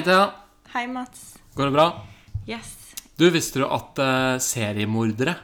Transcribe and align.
Hei, 0.00 0.04
Thea. 0.04 0.30
Hei, 0.72 0.86
Mats. 0.86 1.34
Går 1.54 1.64
det 1.64 1.72
bra? 1.72 2.06
Yes. 2.48 2.94
Du, 3.16 3.26
visste 3.30 3.60
du 3.60 3.66
at 3.66 3.98
uh, 4.00 4.38
seriemordere 4.40 5.34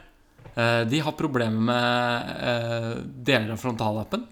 uh, 0.55 0.81
De 0.89 1.01
har 1.05 1.13
problemer 1.13 1.61
med 1.67 2.31
uh, 2.41 2.95
deler 3.05 3.53
av 3.53 3.61
frontalappen? 3.61 4.23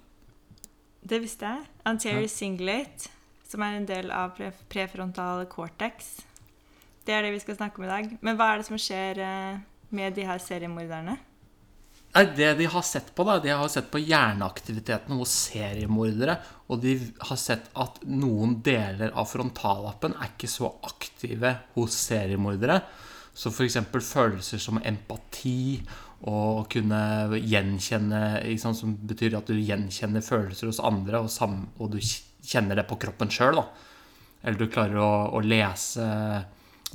Det 1.06 1.20
visste 1.22 1.46
jeg. 1.46 1.70
Anterior 1.86 2.26
singulate, 2.34 3.12
som 3.46 3.62
er 3.68 3.78
en 3.78 3.86
del 3.86 4.10
av 4.10 4.34
pre 4.34 4.50
prefrontal 4.66 5.46
cortex. 5.52 6.16
Det 7.06 7.14
er 7.14 7.22
det 7.28 7.36
vi 7.36 7.46
skal 7.46 7.60
snakke 7.60 7.78
om 7.78 7.86
i 7.86 7.94
dag. 7.94 8.10
Men 8.26 8.42
hva 8.42 8.50
er 8.56 8.64
det 8.64 8.70
som 8.72 8.82
skjer 8.82 9.22
med 9.94 10.18
de 10.18 10.26
her 10.26 10.42
seriemorderne? 10.42 11.20
Nei, 12.16 12.26
Det 12.36 12.54
de 12.54 12.66
har 12.66 12.82
sett 12.82 13.16
på, 13.16 13.24
da, 13.28 13.40
de 13.44 13.50
har 13.52 13.68
sett 13.68 13.90
på 13.92 14.00
hjerneaktiviteten 14.00 15.18
hos 15.20 15.34
seriemordere. 15.50 16.38
Og 16.72 16.80
de 16.80 16.96
har 17.20 17.40
sett 17.40 17.68
at 17.76 18.00
noen 18.08 18.62
deler 18.64 19.12
av 19.12 19.28
frontallappen 19.28 20.16
er 20.16 20.32
ikke 20.32 20.50
så 20.50 20.70
aktive 20.88 21.52
hos 21.76 21.98
seriemordere. 22.08 22.80
Så 23.36 23.52
f.eks. 23.52 23.82
følelser 23.92 24.64
som 24.64 24.80
empati 24.80 25.82
og 26.32 26.70
kunne 26.72 27.36
gjenkjenne 27.36 28.22
sant, 28.58 28.80
Som 28.80 28.96
betyr 28.96 29.36
at 29.36 29.52
du 29.52 29.60
gjenkjenner 29.60 30.24
følelser 30.24 30.72
hos 30.72 30.80
andre, 30.80 31.20
og, 31.20 31.30
sam, 31.30 31.68
og 31.78 31.92
du 31.92 32.00
kjenner 32.00 32.80
det 32.80 32.88
på 32.88 32.96
kroppen 32.96 33.28
sjøl. 33.28 33.60
Eller 34.42 34.58
du 34.58 34.72
klarer 34.72 35.04
å, 35.04 35.12
å, 35.36 35.44
lese 35.44 36.08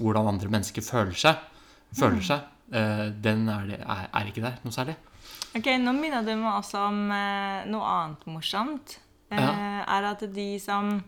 hvordan 0.01 0.33
andre 0.33 0.49
mennesker 0.49 0.83
føler 0.87 1.13
seg. 1.13 1.45
Føler 1.93 2.25
seg. 2.25 2.49
Mm. 2.71 3.17
den 3.21 3.49
er, 3.51 3.71
er, 3.83 4.05
er 4.15 4.29
ikke 4.31 4.47
der 4.47 4.61
noe 4.65 4.73
særlig. 4.73 4.95
Ok, 5.57 5.67
Nå 5.83 5.93
minner 5.97 6.23
du 6.23 6.31
meg 6.39 6.53
også 6.61 6.79
om 6.89 6.99
eh, 7.11 7.65
noe 7.71 7.87
annet 7.97 8.27
morsomt. 8.31 8.99
Eh, 9.31 9.39
Ja. 9.41 9.51
Er 9.91 10.05
at 10.13 10.21
de 10.35 10.59
som 10.63 11.01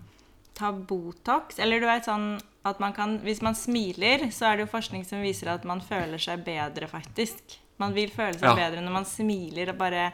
tar 0.55 0.73
Botox 0.87 1.59
Eller 1.63 1.81
du 1.83 1.87
vet 1.87 2.05
sånn 2.07 2.37
at 2.67 2.79
man 2.83 2.93
kan 2.95 3.17
Hvis 3.25 3.41
man 3.43 3.55
smiler, 3.59 4.29
så 4.35 4.47
er 4.53 4.57
det 4.61 4.65
jo 4.67 4.71
forskning 4.73 5.03
som 5.07 5.23
viser 5.23 5.51
at 5.53 5.65
man 5.69 5.81
føler 5.83 6.19
seg 6.23 6.43
bedre, 6.47 6.87
faktisk. 6.91 7.57
Man 7.83 7.95
vil 7.95 8.11
føle 8.15 8.35
seg 8.39 8.47
Ja. 8.49 8.55
bedre 8.55 8.81
når 8.85 8.93
man 8.95 9.05
smiler 9.09 9.71
og 9.75 9.79
bare 9.79 10.13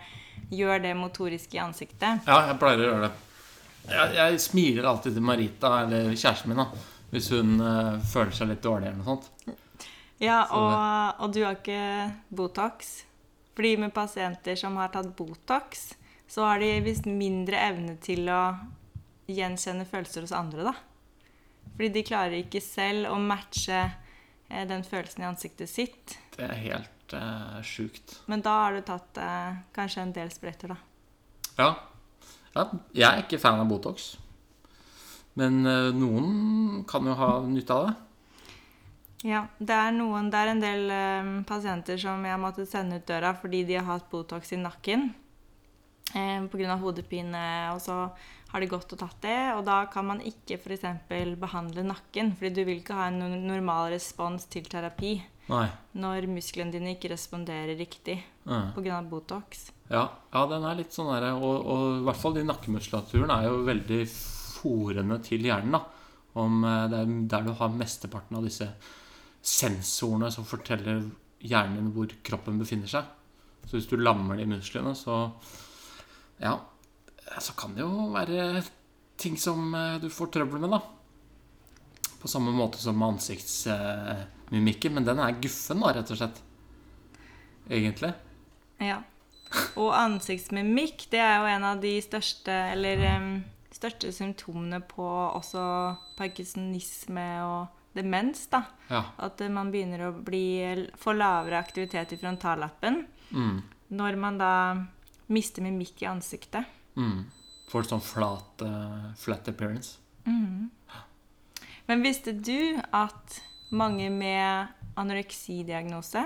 gjør 0.50 0.80
det 0.82 0.94
motorisk 0.96 1.54
i 1.54 1.58
ansiktet. 1.60 2.24
Ja, 2.26 2.38
jeg 2.48 2.58
pleier 2.60 2.78
å 2.80 2.86
gjøre 2.88 3.08
det. 3.08 3.12
Jeg, 3.88 4.14
jeg 4.16 4.40
smiler 4.40 4.84
alltid 4.88 5.14
til 5.16 5.22
Marita, 5.24 5.72
eller 5.84 6.10
kjæresten 6.14 6.48
min, 6.52 6.56
da. 6.62 6.66
Hvis 7.10 7.28
hun 7.32 7.54
eh, 7.60 7.98
føler 8.12 8.32
seg 8.36 8.48
litt 8.48 8.62
dårlig 8.64 8.88
eller 8.88 9.02
noe 9.02 9.16
sånt. 9.16 9.56
Ja, 10.20 10.42
og, 10.50 11.24
og 11.24 11.32
du 11.34 11.42
har 11.44 11.56
ikke 11.56 12.12
Botox. 12.30 13.04
Fordi 13.58 13.72
med 13.82 13.90
pasienter 13.90 14.54
som 14.54 14.76
har 14.78 14.92
tatt 14.94 15.08
Botox, 15.18 15.96
så 16.30 16.44
har 16.46 16.60
de 16.62 16.76
visst 16.86 17.08
mindre 17.10 17.58
evne 17.58 17.96
til 17.98 18.28
å 18.30 18.42
gjenkjenne 19.26 19.82
følelser 19.88 20.22
hos 20.22 20.34
andre, 20.36 20.68
da. 20.68 20.74
Fordi 21.72 21.88
de 21.96 22.04
klarer 22.06 22.36
ikke 22.38 22.62
selv 22.62 23.10
å 23.10 23.16
matche 23.18 23.80
eh, 23.82 24.62
den 24.70 24.86
følelsen 24.86 25.24
i 25.24 25.28
ansiktet 25.32 25.72
sitt. 25.72 26.14
Det 26.36 26.46
er 26.46 26.62
helt 26.68 27.16
uh, 27.18 27.58
sjukt. 27.66 28.20
Men 28.30 28.46
da 28.46 28.54
har 28.62 28.78
du 28.78 28.84
tatt 28.86 29.18
eh, 29.26 29.58
kanskje 29.74 30.06
en 30.06 30.14
del 30.14 30.30
sprøyter, 30.30 30.76
da. 30.76 30.78
Ja. 31.58 31.68
ja. 32.54 32.68
Jeg 32.94 33.08
er 33.10 33.24
ikke 33.26 33.42
fan 33.42 33.58
av 33.58 33.66
Botox. 33.74 34.12
Men 35.34 35.64
eh, 35.66 35.90
noen 35.98 36.84
kan 36.86 37.10
jo 37.10 37.18
ha 37.18 37.32
nytte 37.50 37.74
av 37.74 37.90
det. 37.90 37.96
Ja, 39.26 39.46
det 39.58 39.74
er, 39.74 39.90
noen, 39.96 40.28
det 40.30 40.38
er 40.38 40.50
en 40.52 40.60
del 40.62 40.90
um, 40.94 41.30
pasienter 41.48 41.98
som 41.98 42.22
jeg 42.22 42.30
har 42.36 42.38
måttet 42.42 42.68
sende 42.70 43.00
ut 43.00 43.06
døra 43.08 43.32
fordi 43.34 43.64
de 43.66 43.74
har 43.80 43.88
hatt 43.88 44.06
Botox 44.12 44.52
i 44.54 44.58
nakken 44.60 45.08
eh, 46.14 46.44
pga. 46.52 46.76
hodepine. 46.78 47.40
Og 47.74 47.80
så 47.82 47.96
har 48.52 48.60
de 48.62 48.68
gått 48.70 48.92
og 48.94 49.00
tatt 49.02 49.18
det, 49.26 49.38
og 49.56 49.64
da 49.66 49.80
kan 49.92 50.06
man 50.08 50.20
ikke 50.24 50.56
f.eks. 50.56 50.84
behandle 51.40 51.82
nakken. 51.84 52.30
fordi 52.38 52.54
du 52.54 52.62
vil 52.64 52.78
ikke 52.78 52.94
ha 52.96 53.08
en 53.10 53.18
no- 53.18 53.40
normal 53.54 53.90
respons 53.92 54.46
til 54.48 54.62
terapi 54.70 55.16
Nei. 55.48 55.66
når 55.98 56.28
musklene 56.30 56.72
dine 56.72 56.94
ikke 56.94 57.10
responderer 57.12 57.74
riktig 57.76 58.20
pga. 58.46 59.00
Botox. 59.10 59.72
Ja, 59.90 60.06
ja, 60.32 60.46
den 60.46 60.62
er 60.64 60.78
litt 60.78 60.92
sånn 60.94 61.10
der, 61.10 61.32
og, 61.34 61.66
og 61.66 61.82
i 61.98 62.04
hvert 62.06 62.20
fall 62.22 62.34
de 62.38 62.44
nakkemuskulaturen 62.46 63.30
er 63.34 63.48
jo 63.50 63.64
veldig 63.66 64.00
forende 64.08 65.18
til 65.26 65.42
hjernen. 65.44 65.74
da 65.74 65.82
Om 66.38 66.62
eh, 66.64 66.86
Det 66.88 67.02
er 67.02 67.12
der 67.34 67.42
du 67.50 67.52
har 67.58 67.68
mesteparten 67.74 68.36
av 68.38 68.44
disse 68.46 68.70
sensorene 69.44 70.30
som 70.34 70.46
forteller 70.46 71.06
hjernen 71.44 71.92
hvor 71.94 72.10
kroppen 72.26 72.58
befinner 72.60 72.90
seg. 72.90 73.06
Så 73.68 73.76
hvis 73.76 73.88
du 73.90 73.98
lammer 74.00 74.38
de 74.38 74.48
musklene, 74.48 74.94
så 74.96 75.28
Ja, 76.38 76.54
så 77.42 77.52
kan 77.58 77.74
det 77.74 77.82
jo 77.82 78.08
være 78.14 78.62
ting 79.18 79.36
som 79.36 79.74
eh, 79.74 79.98
du 80.00 80.08
får 80.10 80.30
trøbbel 80.32 80.62
med, 80.62 80.70
da. 80.70 80.80
På 82.22 82.30
samme 82.30 82.52
måte 82.54 82.78
som 82.78 82.96
med 82.98 83.16
ansiktsmimikken. 83.16 84.94
Men 84.94 85.06
den 85.06 85.18
er 85.18 85.40
guffen, 85.42 85.82
da, 85.82 85.92
rett 85.96 86.12
og 86.14 86.20
slett. 86.20 86.38
Egentlig. 87.68 88.12
Ja. 88.80 89.02
Og 89.80 89.90
ansiktsmimikk, 89.96 91.08
det 91.10 91.20
er 91.24 91.40
jo 91.40 91.50
en 91.50 91.64
av 91.64 91.80
de 91.80 91.94
største 92.04 92.52
Eller 92.74 93.00
um, 93.16 93.30
største 93.72 94.10
symptomene 94.12 94.80
på 94.84 95.06
også 95.08 95.62
parkinsonisme 96.18 97.26
og 97.46 97.77
demens, 97.96 98.46
da. 98.52 98.62
Ja. 98.88 99.04
At 99.16 99.40
eh, 99.40 99.48
man 99.52 99.70
begynner 99.72 100.08
å 100.08 100.12
bli, 100.12 100.88
få 100.98 101.14
lavere 101.16 101.58
aktivitet 101.58 102.12
i 102.12 102.20
frontallappen 102.20 103.06
Mm. 103.30 103.62
når 103.92 104.16
man 104.16 104.38
da 104.38 104.52
mister 105.28 105.60
mimikk 105.62 106.02
i 106.02 106.06
ansiktet. 106.08 106.64
Mm. 106.96 107.26
Får 107.68 107.82
sånn 107.90 108.00
flat, 108.00 108.62
uh, 108.64 109.12
flat 109.20 109.48
appearance. 109.48 109.98
Men 111.88 112.02
visste 112.04 112.32
du 112.32 112.80
at 112.92 113.38
mange 113.70 114.10
med 114.12 114.68
anoreksidiagnose 114.96 116.24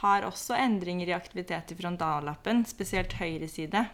har 0.00 0.26
også 0.28 0.56
endringer 0.56 1.08
i 1.08 1.16
aktivitet 1.16 1.72
i 1.72 1.76
frontallappen, 1.78 2.64
spesielt 2.68 3.12
høyre 3.20 3.48
side? 3.48 3.86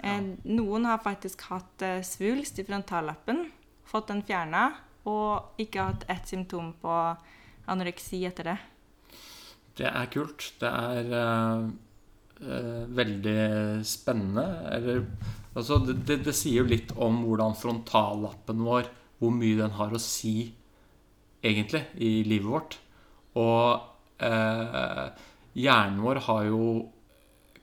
Ja. 0.00 0.16
Noen 0.44 0.84
har 0.88 1.00
faktisk 1.04 1.42
hatt 1.50 1.82
eh, 1.84 2.00
svulst 2.04 2.60
i 2.60 2.64
frontallappen, 2.64 3.50
fått 3.84 4.08
den 4.08 4.22
fjerna, 4.24 4.70
og 5.08 5.60
ikke 5.60 5.86
hatt 5.86 6.04
ett 6.12 6.28
symptom 6.28 6.72
på 6.82 6.96
anoreksi 7.70 8.22
etter 8.28 8.52
det. 8.52 8.58
Det 9.80 9.88
er 9.88 10.10
kult. 10.12 10.50
Det 10.60 10.68
er 10.68 11.10
uh, 11.14 11.68
uh, 12.42 12.84
veldig 12.98 13.40
spennende. 13.86 14.46
Eller 14.74 15.04
altså, 15.54 15.80
det, 15.86 16.00
det, 16.08 16.20
det 16.26 16.36
sier 16.36 16.62
jo 16.62 16.72
litt 16.72 16.92
om 16.98 17.22
hvordan 17.24 17.56
frontallappen 17.58 18.64
vår 18.66 18.90
Hvor 19.20 19.32
mye 19.36 19.56
den 19.58 19.74
har 19.76 19.92
å 19.92 20.00
si 20.00 20.50
egentlig 21.44 21.84
i 22.00 22.20
livet 22.28 22.50
vårt. 22.50 22.78
Og 23.40 23.80
uh, 24.20 25.06
hjernen 25.56 26.00
vår 26.04 26.24
har 26.28 26.46
jo 26.48 26.64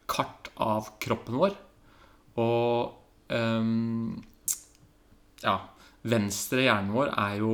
kart 0.10 0.52
av 0.64 0.94
kroppen 1.04 1.38
vår. 1.42 1.56
Og 2.38 3.34
ehm, 3.34 4.14
ja, 5.42 5.58
venstre 6.08 6.66
hjernen 6.66 6.94
vår 6.96 7.12
er 7.14 7.38
jo 7.42 7.54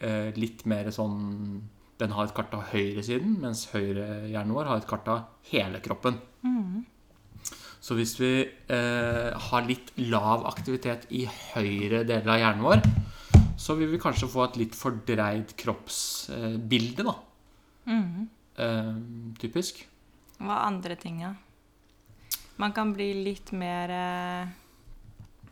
eh, 0.00 0.32
litt 0.38 0.64
mer 0.70 0.90
sånn 0.94 1.62
Den 2.00 2.14
har 2.16 2.26
et 2.26 2.34
kart 2.34 2.54
av 2.56 2.64
høyresiden, 2.72 3.36
mens 3.42 3.68
høyre 3.70 4.26
hjernen 4.26 4.56
vår 4.56 4.70
har 4.70 4.80
et 4.80 4.88
kart 4.90 5.06
av 5.12 5.50
hele 5.52 5.78
kroppen. 5.84 6.16
Så 7.82 7.94
hvis 7.98 8.14
vi 8.18 8.32
eh, 8.42 9.30
har 9.46 9.64
litt 9.66 9.92
lav 9.98 10.46
aktivitet 10.50 11.06
i 11.14 11.24
høyre 11.26 12.02
deler 12.08 12.32
av 12.34 12.40
hjernen 12.40 12.66
vår, 12.66 12.82
så 13.58 13.76
vil 13.78 13.90
vi 13.92 14.00
kanskje 14.02 14.30
få 14.30 14.44
et 14.48 14.58
litt 14.60 14.74
fordreid 14.74 15.54
kroppsbilde, 15.58 17.06
da. 17.06 17.14
Eh, 18.62 18.94
typisk. 19.42 19.84
Hva 20.38 20.56
er 20.56 20.66
andre 20.68 20.96
ting, 20.98 21.22
da? 21.22 21.34
Man 22.62 22.74
kan 22.76 22.92
bli 22.94 23.10
litt 23.24 23.50
mer 23.56 23.90
eh, 23.94 24.50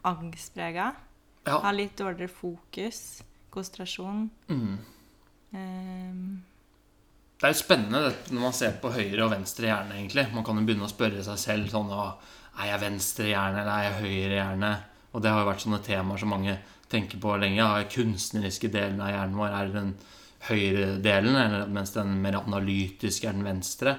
angstprega. 0.06 0.92
Ja. 1.46 1.58
Ha 1.64 1.72
litt 1.72 1.96
dårligere 1.98 2.28
fokus, 2.32 3.22
konsentrasjon. 3.50 4.28
Mm. 4.50 4.78
Um. 5.50 6.42
Det 7.40 7.48
er 7.48 7.54
jo 7.54 7.62
spennende 7.62 8.02
det, 8.04 8.16
når 8.34 8.42
man 8.42 8.52
ser 8.56 8.74
på 8.82 8.90
høyre 8.92 9.24
og 9.24 9.32
venstre 9.32 9.70
hjerne, 9.70 9.96
egentlig. 9.96 10.26
Man 10.34 10.44
kan 10.44 10.60
jo 10.60 10.66
begynne 10.68 10.84
å 10.84 10.92
spørre 10.92 11.24
seg 11.24 11.38
selv 11.40 11.70
sånn 11.72 11.88
Er 11.94 12.66
jeg 12.68 12.82
venstre 12.82 13.30
hjerne, 13.30 13.62
eller 13.62 13.72
er 13.72 13.86
jeg 13.86 14.00
høyre 14.02 14.36
hjerne? 14.36 14.72
Og 15.10 15.22
det 15.24 15.32
har 15.32 15.40
jo 15.40 15.48
vært 15.48 15.64
sånne 15.64 15.80
temaer 15.82 16.20
som 16.20 16.30
mange 16.34 16.58
tenker 16.90 17.20
på 17.22 17.36
lenge. 17.40 17.56
Ja, 17.62 17.70
er 17.78 17.88
kunstneriske 17.90 18.68
delen 18.72 19.00
av 19.00 19.14
hjernen 19.14 19.40
vår 19.40 19.56
er 19.56 19.72
den 19.72 19.94
høyre 20.50 20.90
delen, 21.04 21.36
eller 21.36 21.72
mens 21.72 21.94
den 21.96 22.12
mer 22.22 22.38
analytiske 22.40 23.28
er 23.28 23.36
den 23.36 23.48
venstre. 23.48 23.96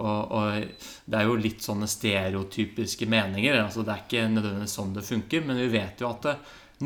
Og, 0.00 0.32
og 0.36 0.80
det 1.04 1.20
er 1.20 1.28
jo 1.28 1.38
litt 1.40 1.64
sånne 1.64 1.88
stereotypiske 1.88 3.08
meninger. 3.10 3.60
altså 3.60 3.84
Det 3.84 3.94
er 3.94 4.02
ikke 4.06 4.26
nødvendigvis 4.32 4.76
sånn 4.80 4.96
det 4.96 5.06
funker, 5.06 5.44
men 5.46 5.60
vi 5.60 5.70
vet 5.76 6.00
jo 6.00 6.10
at 6.10 6.28
det, 6.28 6.36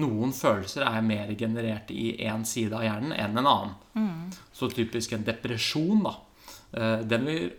noen 0.00 0.32
følelser 0.35 0.85
er 0.88 1.05
mer 1.06 1.31
generert 1.38 1.91
i 1.94 2.14
én 2.26 2.44
side 2.49 2.75
av 2.75 2.82
hjernen 2.87 3.12
enn 3.14 3.38
en 3.38 3.46
annen. 3.50 4.32
Så 4.52 4.69
typisk 4.73 5.14
en 5.14 5.26
depresjon, 5.26 6.02
da. 6.06 6.14
eh, 6.75 7.05
Den 7.06 7.29
vil 7.29 7.52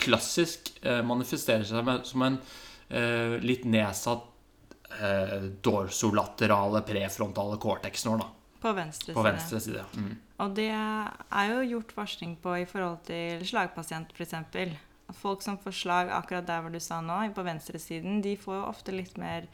klassisk 0.00 0.72
eh, 0.82 1.02
manifestere 1.04 1.66
seg 1.68 1.90
som 2.08 2.24
en 2.26 2.38
eh, 2.88 3.36
litt 3.42 3.68
nedsatt 3.68 4.32
dorsolaterale 5.66 6.80
prefrontale 6.86 7.58
cortex-nål. 7.60 8.22
På 8.62 8.70
venstre 8.72 9.12
på 9.12 9.20
side. 9.20 9.32
venstre 9.32 9.60
side. 9.60 9.82
Mm. 9.98 10.12
Og 10.40 10.54
det 10.56 10.70
er 10.70 11.50
jo 11.50 11.64
gjort 11.74 11.92
forskning 11.92 12.36
på 12.40 12.54
i 12.62 12.64
forhold 12.70 13.02
til 13.08 13.42
slagpasient, 13.44 14.14
f.eks. 14.16 14.78
Folk 15.18 15.44
som 15.44 15.58
får 15.60 15.76
slag 15.82 16.12
akkurat 16.14 16.46
der 16.48 16.62
hvor 16.64 16.72
du 16.72 16.80
sa 16.80 17.02
nå, 17.04 17.18
på 17.34 17.44
venstresiden, 17.44 18.22
de 18.24 18.36
får 18.40 18.56
jo 18.56 18.64
ofte 18.70 18.94
litt 18.94 19.18
mer 19.20 19.50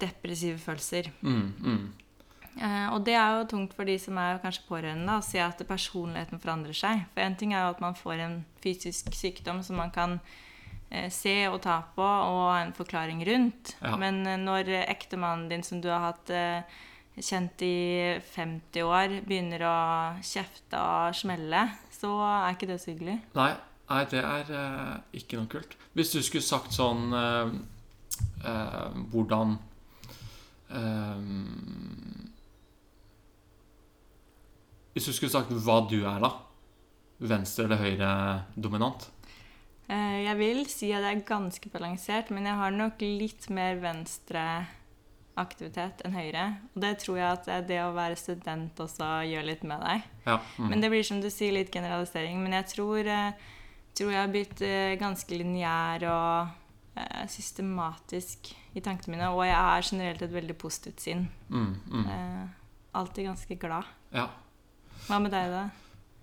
depressive 0.00 0.58
følelser. 0.58 1.12
Mm, 1.22 1.52
mm. 1.62 1.82
Uh, 2.52 2.92
og 2.92 3.06
det 3.06 3.14
er 3.16 3.38
jo 3.38 3.46
tungt 3.48 3.72
for 3.72 3.88
de 3.88 3.94
som 4.00 4.18
er 4.20 4.40
kanskje 4.42 4.66
pårørende, 4.68 5.16
å 5.16 5.24
se 5.24 5.40
at 5.40 5.60
personligheten 5.64 6.40
forandrer 6.42 6.76
seg. 6.76 7.06
For 7.14 7.24
en 7.24 7.36
ting 7.40 7.54
er 7.56 7.64
jo 7.64 7.72
at 7.72 7.80
man 7.84 7.96
får 7.96 8.20
en 8.26 8.38
fysisk 8.60 9.08
sykdom 9.16 9.62
som 9.64 9.80
man 9.80 9.92
kan 9.94 10.18
uh, 10.20 11.08
se 11.08 11.36
og 11.48 11.62
ta 11.64 11.78
på, 11.96 12.04
og 12.04 12.40
ha 12.50 12.60
en 12.60 12.74
forklaring 12.76 13.24
rundt. 13.28 13.74
Ja. 13.80 13.96
Men 14.00 14.20
uh, 14.28 14.36
når 14.40 14.68
eh, 14.68 14.88
ektemannen 14.92 15.48
din, 15.48 15.64
som 15.64 15.80
du 15.80 15.88
har 15.88 16.04
hatt 16.10 16.32
eh, 16.34 16.80
kjent 17.16 17.64
i 17.64 18.20
50 18.34 18.84
år, 18.84 19.18
begynner 19.24 19.64
å 19.68 19.76
kjefte 20.20 20.76
og 20.76 21.16
smelle, 21.16 21.66
så 21.92 22.12
er 22.28 22.52
ikke 22.52 22.68
det 22.68 22.80
så 22.84 22.92
hyggelig. 22.92 23.16
Nei, 23.38 23.52
nei, 23.88 24.04
det 24.12 24.20
er 24.20 24.56
eh, 24.60 24.96
ikke 25.22 25.40
noe 25.40 25.48
kult. 25.56 25.78
Hvis 25.96 26.12
du 26.12 26.20
skulle 26.20 26.44
sagt 26.44 26.76
sånn 26.76 27.16
eh, 28.44 29.00
Hvordan 29.12 29.58
eh, 30.70 31.22
Hvis 34.92 35.08
du 35.08 35.12
skulle 35.16 35.32
sagt 35.32 35.52
hva 35.64 35.78
du 35.88 36.02
er, 36.04 36.20
da? 36.20 36.32
Venstre- 37.22 37.64
eller 37.64 37.80
høyre-dominant? 37.80 39.06
Eh, 39.88 40.18
jeg 40.26 40.36
vil 40.38 40.62
si 40.68 40.90
at 40.92 41.04
jeg 41.06 41.16
er 41.16 41.26
ganske 41.26 41.70
balansert, 41.72 42.30
men 42.34 42.44
jeg 42.48 42.58
har 42.58 42.74
nok 42.74 43.00
litt 43.00 43.48
mer 43.50 43.78
venstre 43.80 44.66
aktivitet 45.40 46.02
enn 46.04 46.12
høyre. 46.12 46.44
Og 46.74 46.82
det 46.84 46.98
tror 47.00 47.16
jeg 47.16 47.30
at 47.38 47.66
det- 47.68 47.80
å 47.80 47.94
være 47.94 48.16
student 48.20 48.76
også 48.76 49.24
gjør 49.24 49.46
litt 49.46 49.62
med 49.64 49.80
deg. 49.80 50.02
Ja. 50.26 50.38
Mm. 50.58 50.68
Men 50.68 50.80
det 50.80 50.90
blir 50.90 51.02
som 51.02 51.20
du 51.22 51.30
sier, 51.30 51.52
litt 51.52 51.70
generalisering. 51.72 52.42
Men 52.42 52.52
jeg 52.52 52.66
tror, 52.74 53.06
eh, 53.06 53.32
tror 53.94 54.10
jeg 54.12 54.20
har 54.20 54.28
blitt 54.28 54.98
ganske 55.00 55.30
lineær 55.38 56.02
og 56.04 56.48
systematisk 57.32 58.52
i 58.76 58.82
tankene 58.84 59.16
mine. 59.16 59.30
Og 59.32 59.44
jeg 59.46 59.56
er 59.56 59.86
generelt 59.88 60.24
et 60.24 60.34
veldig 60.34 60.56
positivt 60.60 61.00
sinn. 61.04 61.26
Mm, 61.48 61.74
mm. 61.88 62.04
Eh, 62.04 62.42
alltid 63.00 63.30
ganske 63.30 63.56
glad. 63.60 63.88
Ja. 64.12 64.28
Hva 65.06 65.18
med 65.22 65.32
deg, 65.34 65.52
da? 65.52 65.64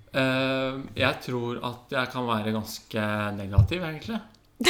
Eh, 0.09 0.79
jeg 0.97 1.21
tror 1.25 1.59
at 1.65 1.93
jeg 1.93 2.11
kan 2.13 2.25
være 2.29 2.53
ganske 2.55 3.05
negativ, 3.37 3.83
egentlig. 3.83 4.21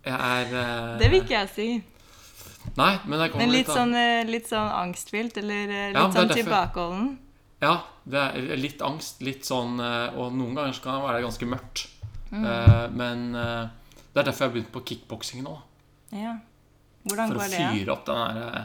Jeg 0.00 0.16
er 0.16 0.54
eh, 0.56 0.92
Det 0.96 1.08
vil 1.12 1.20
ikke 1.20 1.34
jeg 1.34 1.48
si. 1.52 1.64
Nei, 2.78 2.92
men 3.04 3.20
det 3.20 3.26
kommer 3.32 3.42
Men 3.44 3.50
litt 3.52 3.66
litt 3.66 3.72
sånn, 3.76 3.90
eh, 3.96 4.20
litt 4.24 4.46
sånn 4.48 4.70
angstfylt, 4.72 5.36
eller 5.42 5.74
eh, 5.74 5.88
litt 5.90 5.98
Ja, 5.98 6.04
sånn 6.14 6.32
tilbakeholden. 6.32 7.10
Ja, 7.60 7.74
det 8.08 8.22
er 8.22 8.56
litt 8.56 8.80
angst, 8.80 9.20
litt 9.20 9.44
sånn 9.44 9.76
eh, 9.84 10.16
Og 10.16 10.32
noen 10.32 10.56
ganger 10.56 10.80
kan 10.80 10.96
det 10.96 11.04
være 11.04 11.20
ganske 11.26 11.50
mørkt. 11.52 11.84
Mm. 12.30 12.46
Eh, 12.46 12.86
men 12.96 13.26
eh, 13.36 13.68
det 14.10 14.20
er 14.20 14.26
derfor 14.26 14.44
jeg 14.44 14.50
har 14.50 14.54
begynt 14.56 14.72
på 14.74 14.84
kickboksing 14.90 15.42
nå. 15.46 15.56
Ja. 16.16 16.36
Hvordan 17.06 17.32
For 17.32 17.38
å 17.38 17.42
går 17.42 17.52
det? 17.52 17.60
ja? 17.60 17.72
fyre 17.74 17.94
opp 17.94 18.06
den 18.08 18.22
der 18.38 18.56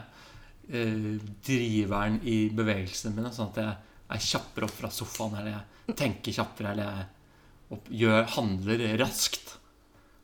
eh, 0.68 1.26
driveren 1.46 2.18
i 2.26 2.38
bevegelsene 2.54 3.14
mine, 3.16 3.32
sånn 3.34 3.52
at 3.54 3.60
jeg 3.62 3.76
er 4.16 4.24
kjappere 4.26 4.68
opp 4.68 4.74
fra 4.76 4.90
sofaen, 4.92 5.38
eller 5.40 5.54
jeg 5.54 5.96
tenker 5.98 6.34
kjappere, 6.36 6.72
eller 6.74 6.90
jeg 6.90 7.06
opp, 7.76 7.88
gjør, 8.02 8.26
handler 8.36 8.84
raskt. 9.02 9.55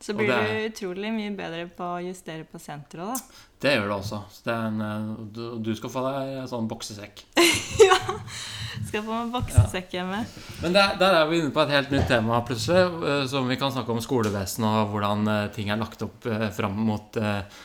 Så 0.03 0.11
blir 0.17 0.27
det 0.27 0.39
du 0.43 0.65
utrolig 0.67 1.13
mye 1.15 1.31
bedre 1.37 1.63
på 1.71 1.85
å 1.95 2.01
justere 2.03 2.43
på 2.43 2.59
senteret, 2.59 3.13
da. 3.13 3.43
Det 3.63 3.71
gjør 3.77 3.85
du 3.87 3.93
også. 3.95 4.17
Så 4.35 4.41
det 4.49 4.55
en, 4.59 4.81
eh, 4.83 5.11
du, 5.35 5.43
du 5.63 5.69
skal 5.79 5.93
få 5.93 6.01
deg 6.09 6.33
en 6.41 6.49
sånn 6.51 6.67
boksesekk. 6.67 7.23
Skal 8.89 9.03
få 9.05 9.13
meg 9.13 9.29
boksesekk 9.33 9.93
hjemme. 9.95 10.23
Men 10.63 10.73
der, 10.75 10.95
der 10.99 11.15
er 11.21 11.29
vi 11.29 11.39
inne 11.39 11.53
på 11.55 11.61
et 11.63 11.71
helt 11.75 11.93
nytt 11.93 12.07
tema 12.09 12.41
plutselig, 12.45 12.81
eh, 13.07 13.21
som 13.31 13.47
vi 13.47 13.57
kan 13.61 13.71
snakke 13.71 13.93
om 13.95 14.01
skolevesenet 14.03 14.81
og 14.81 14.91
hvordan 14.95 15.23
eh, 15.29 15.45
ting 15.55 15.71
er 15.71 15.79
lagt 15.79 16.03
opp 16.05 16.27
eh, 16.27 16.49
fram 16.53 16.75
mot 16.89 17.19
eh, 17.21 17.61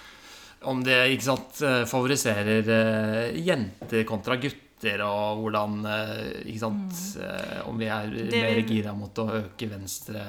Om 0.68 0.84
det 0.86 1.00
ikke 1.16 1.26
sant, 1.30 1.58
eh, 1.64 1.82
favoriserer 1.90 2.70
eh, 2.76 3.38
jenter 3.46 4.06
kontra 4.08 4.38
gutter, 4.38 4.64
og 5.04 5.40
hvordan 5.42 5.72
eh, 5.90 6.42
ikke 6.46 6.60
sant, 6.62 6.92
mm. 7.18 7.66
Om 7.68 7.78
vi 7.80 7.88
er 7.90 8.10
Det- 8.30 8.42
mer 8.42 8.60
gira 8.68 8.92
mot 8.94 9.14
å 9.18 9.26
øke 9.40 9.68
venstre 9.70 10.22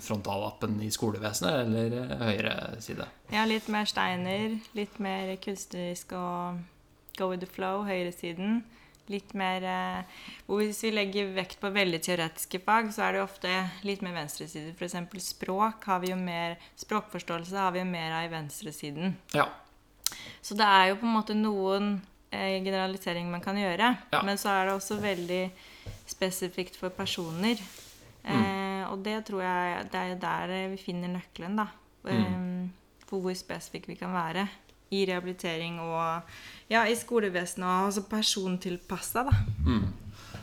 frontallappen 0.00 0.80
i 0.82 0.90
skolevesenet 0.90 1.60
eller 1.66 1.96
eh, 2.02 2.26
høyre 2.26 2.80
side. 2.82 3.06
Ja, 3.30 3.44
litt 3.46 3.68
mer 3.68 3.84
steiner, 3.86 4.58
litt 4.74 4.98
mer 4.98 5.36
kunstnerisk 5.36 6.12
og 6.18 6.58
go 7.18 7.28
with 7.30 7.40
the 7.40 7.46
flow, 7.46 7.84
høyresiden. 7.84 8.62
Litt 9.10 9.32
mer 9.34 9.62
eh, 9.66 10.04
Hvis 10.46 10.82
vi 10.84 10.90
legger 10.94 11.32
vekt 11.34 11.58
på 11.60 11.70
veldig 11.74 12.00
teoretiske 12.02 12.60
fag, 12.64 12.92
så 12.94 13.02
er 13.08 13.12
det 13.12 13.22
ofte 13.24 13.50
litt 13.84 14.02
mer 14.02 14.14
venstreside. 14.14 14.74
F.eks. 14.78 14.94
språk 15.32 15.84
har 15.90 16.00
vi 16.00 16.12
jo 16.12 16.16
mer 16.16 16.56
Språkforståelse 16.78 17.56
har 17.58 17.72
vi 17.72 17.80
jo 17.82 17.88
mer 17.90 18.12
av 18.18 18.24
i 18.28 18.32
venstresiden. 18.34 19.16
Ja. 19.34 19.48
Så 20.42 20.54
det 20.58 20.66
er 20.66 20.88
jo 20.90 20.96
på 21.00 21.06
en 21.08 21.14
måte 21.16 21.34
noen 21.34 21.92
eh, 21.96 22.08
generalisering 22.32 23.30
man 23.30 23.44
kan 23.44 23.58
gjøre. 23.60 23.94
Ja. 24.12 24.22
Men 24.24 24.40
så 24.40 24.52
er 24.54 24.66
det 24.66 24.76
også 24.78 24.98
veldig 25.02 25.42
spesifikt 26.08 26.78
for 26.80 26.94
personer. 26.96 27.60
Eh, 28.22 28.82
og 28.90 29.02
det 29.04 29.18
tror 29.28 29.42
jeg 29.44 29.86
det 29.92 30.02
er 30.02 30.20
der 30.22 30.52
vi 30.72 30.80
finner 30.80 31.12
nøkkelen, 31.12 31.58
da. 31.58 31.68
Eh, 32.08 32.68
for 33.08 33.24
hvor 33.24 33.36
spesifikke 33.36 33.92
vi 33.92 33.98
kan 34.00 34.14
være. 34.14 34.46
I 34.92 35.06
rehabilitering 35.08 35.78
og 35.80 36.28
ja, 36.68 36.84
i 36.84 36.96
skolevesenet 36.96 37.64
og 37.64 37.88
altså 37.88 38.04
persontilpassa, 38.10 39.24
da. 39.28 39.36
Mm. 39.64 39.86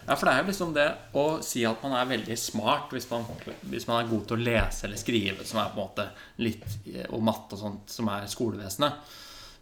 Ja, 0.10 0.16
for 0.16 0.26
det 0.26 0.32
er 0.34 0.40
jo 0.42 0.50
liksom 0.50 0.72
det 0.74 0.88
å 1.22 1.24
si 1.46 1.62
at 1.70 1.84
man 1.86 1.94
er 1.94 2.08
veldig 2.10 2.38
smart 2.42 2.90
hvis 2.96 3.06
man, 3.12 3.28
hvis 3.70 3.86
man 3.86 4.00
er 4.00 4.10
god 4.10 4.24
til 4.26 4.40
å 4.40 4.46
lese 4.48 4.88
eller 4.88 4.98
skrive, 4.98 5.46
som 5.46 5.60
er 5.62 5.70
på 5.70 5.78
en 5.78 5.84
måte 5.84 6.06
litt 6.42 6.66
Og 7.14 7.22
matte 7.22 7.54
og 7.54 7.62
sånt, 7.62 7.94
som 7.94 8.10
er 8.10 8.26
skolevesenet. 8.32 9.12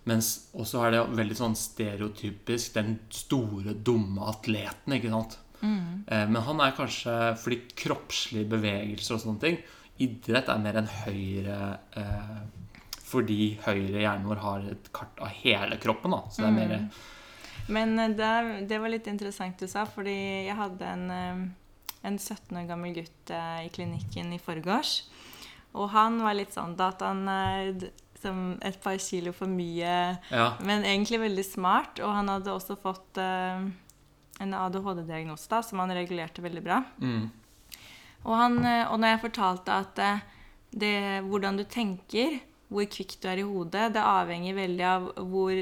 Mens 0.07 0.50
også 0.56 0.86
er 0.88 0.94
det 0.95 1.01
veldig 1.18 1.36
sånn 1.36 1.56
stereotypisk 1.59 2.77
den 2.77 2.94
store, 3.12 3.74
dumme 3.75 4.24
atleten, 4.31 4.95
ikke 4.95 5.12
sant. 5.12 5.38
Eh, 6.08 6.27
Men 6.29 6.43
han 6.46 6.62
er 6.62 6.75
kanskje 6.77 7.15
fordi 7.41 7.63
kroppslige 7.75 8.50
bevegelser 8.51 9.17
og 9.17 9.24
sånne 9.24 9.41
ting 9.41 9.58
Idrett 9.98 10.50
er 10.53 10.60
mer 10.62 10.77
enn 10.77 10.89
høyre 11.08 11.55
eh, 11.98 12.41
fordi 13.08 13.55
høyre 13.63 14.03
hjernen 14.03 14.27
vår 14.29 14.41
har 14.43 14.65
et 14.70 14.89
kart 14.93 15.17
av 15.24 15.31
hele 15.39 15.79
kroppen. 15.81 16.12
da 16.13 16.20
Så 16.29 16.43
det 16.43 16.50
er 16.50 16.58
mer 16.58 16.75
Men 17.74 18.00
eh, 18.00 18.13
det, 18.13 18.67
det 18.70 18.77
var 18.84 18.93
litt 18.93 19.08
interessant 19.10 19.58
du 19.58 19.65
sa, 19.67 19.88
fordi 19.89 20.13
jeg 20.46 20.55
hadde 20.60 20.86
en, 20.86 21.10
eh, 21.12 21.41
en 22.12 22.20
17 22.20 22.53
år 22.62 22.67
gammel 22.70 22.93
gutt 23.00 23.34
i 23.34 23.72
klinikken 23.74 24.36
i 24.36 24.39
forgårs. 24.39 25.00
Og 25.77 25.89
han 25.93 26.22
var 26.22 26.38
litt 26.38 26.53
sånn 26.53 26.77
datanerd, 26.77 27.89
som 28.21 28.57
et 28.65 28.77
par 28.83 28.97
kilo 28.97 29.31
for 29.33 29.47
mye, 29.47 30.17
Ja. 30.31 30.47
men 30.62 30.83
egentlig 30.83 31.19
veldig 31.21 31.45
smart. 31.45 32.00
Og 32.00 32.13
han 32.13 32.27
hadde 32.27 32.51
også 32.53 32.77
fått 32.81 33.17
uh, 33.21 33.63
en 34.39 34.53
ADHD-diagnose 34.53 35.50
da, 35.50 35.62
som 35.65 35.79
han 35.79 35.89
regulerte 35.97 36.41
veldig 36.45 36.63
bra. 36.63 36.83
Mm. 37.01 37.29
Og, 38.25 38.33
han, 38.38 38.57
eh, 38.65 38.86
og 38.91 39.00
når 39.00 39.13
jeg 39.15 39.21
fortalte 39.24 39.71
at 39.71 40.00
eh, 40.03 40.19
det, 40.77 40.93
hvordan 41.29 41.57
du 41.57 41.63
tenker, 41.63 42.39
hvor 42.67 42.83
kvikk 42.91 43.15
du 43.24 43.27
er 43.31 43.39
i 43.39 43.45
hodet, 43.47 43.93
det 43.95 44.03
avhenger 44.03 44.57
veldig 44.57 44.83
av 44.83 45.05
hvor, 45.31 45.53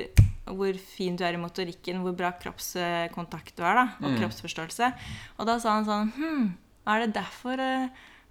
hvor 0.50 0.74
fin 0.82 1.16
du 1.20 1.24
er 1.28 1.38
i 1.38 1.42
motorikken, 1.42 2.00
hvor 2.02 2.16
bra 2.18 2.32
kroppskontakt 2.42 3.56
du 3.60 3.64
er, 3.64 3.76
da, 3.78 3.86
og 4.02 4.10
Mm. 4.12 4.18
kroppsforståelse. 4.24 4.92
Og 5.40 5.46
da 5.46 5.60
sa 5.60 5.76
han 5.78 5.86
sånn 5.86 6.12
Hm, 6.16 6.58
er 6.88 7.00
det 7.06 7.14
derfor 7.14 7.62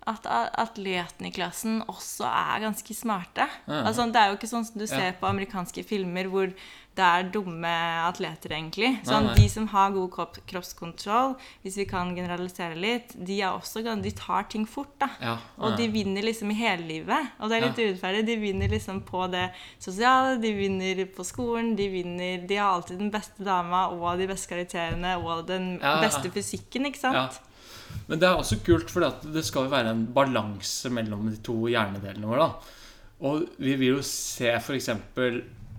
at 0.07 0.27
atletene 0.27 1.29
i 1.29 1.35
klassen 1.35 1.83
også 1.89 2.27
er 2.29 2.61
ganske 2.67 2.95
smarte? 2.95 3.49
Ja. 3.67 3.83
Altså, 3.89 4.07
det 4.13 4.17
er 4.21 4.31
jo 4.33 4.37
ikke 4.39 4.51
sånn 4.53 4.65
som 4.67 4.79
du 4.79 4.85
Ja. 4.87 4.97
ser 4.99 5.13
på 5.21 5.27
amerikanske 5.29 5.85
filmer 5.85 6.25
hvor 6.29 6.53
det 6.95 7.03
er 7.03 7.25
dumme 7.35 7.67
atleter, 8.07 8.51
egentlig. 8.55 9.01
Sånn, 9.03 9.25
nei. 9.27 9.35
De 9.35 9.49
som 9.49 9.67
har 9.67 9.91
god 9.91 10.11
kropp, 10.13 10.37
kroppskontroll, 10.47 11.35
hvis 11.65 11.75
vi 11.81 11.87
kan 11.91 12.15
generalisere 12.15 12.77
litt, 12.79 13.17
de, 13.19 13.41
er 13.43 13.51
også, 13.51 13.83
de 14.01 14.11
tar 14.13 14.45
ting 14.49 14.65
fort. 14.65 14.93
da. 15.01 15.09
Ja. 15.21 15.39
Og 15.59 15.77
de 15.77 15.89
vinner 15.89 16.23
liksom 16.23 16.51
i 16.53 16.55
hele 16.55 16.87
livet. 16.87 17.33
Og 17.41 17.51
det 17.51 17.57
er 17.63 17.67
litt 17.67 17.79
Ja. 17.79 17.85
urettferdig. 17.91 18.27
De 18.27 18.37
vinner 18.37 18.69
liksom 18.69 19.01
på 19.03 19.29
det 19.29 19.51
sosiale, 19.81 20.41
de 20.41 20.53
vinner 20.55 21.05
på 21.07 21.25
skolen, 21.27 21.75
de 21.75 21.89
vinner 21.89 22.47
De 22.47 22.55
har 22.57 22.75
alltid 22.81 22.99
den 22.99 23.11
beste 23.11 23.43
dama 23.43 23.89
og 23.91 24.17
de 24.19 24.27
beste 24.29 24.49
karakterene 24.55 25.17
og 25.25 25.47
den 25.49 25.81
Ja, 25.81 26.01
ja. 26.01 26.09
beste 26.09 26.31
fysikken, 26.31 26.87
ikke 26.87 27.01
sant? 27.01 27.41
Men 28.09 28.21
det 28.21 28.29
er 28.29 28.38
også 28.38 28.61
kult, 28.64 28.91
for 28.93 29.07
det 29.33 29.45
skal 29.47 29.67
jo 29.67 29.73
være 29.73 29.93
en 29.95 30.07
balanse 30.14 30.91
mellom 30.93 31.29
de 31.31 31.38
to 31.45 31.57
hjernedelene 31.73 32.29
våre. 32.29 32.49
da. 32.49 32.81
Og 33.25 33.45
vi 33.62 33.76
vil 33.81 33.97
jo 33.97 34.03
se 34.07 34.50
f.eks. 34.59 34.91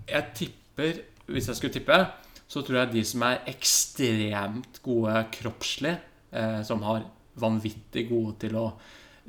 Jeg 0.06 0.30
tipper, 0.34 1.02
hvis 1.30 1.50
jeg 1.50 1.58
skulle 1.58 1.74
tippe, 1.74 1.98
så 2.46 2.62
tror 2.62 2.80
jeg 2.80 2.94
de 2.94 3.04
som 3.06 3.24
er 3.26 3.46
ekstremt 3.50 4.80
gode 4.84 5.14
kroppslig, 5.34 5.96
eh, 6.30 6.60
som 6.66 6.82
har 6.86 7.06
vanvittig 7.42 8.06
gode 8.08 8.36
til 8.46 8.56
å 8.58 8.66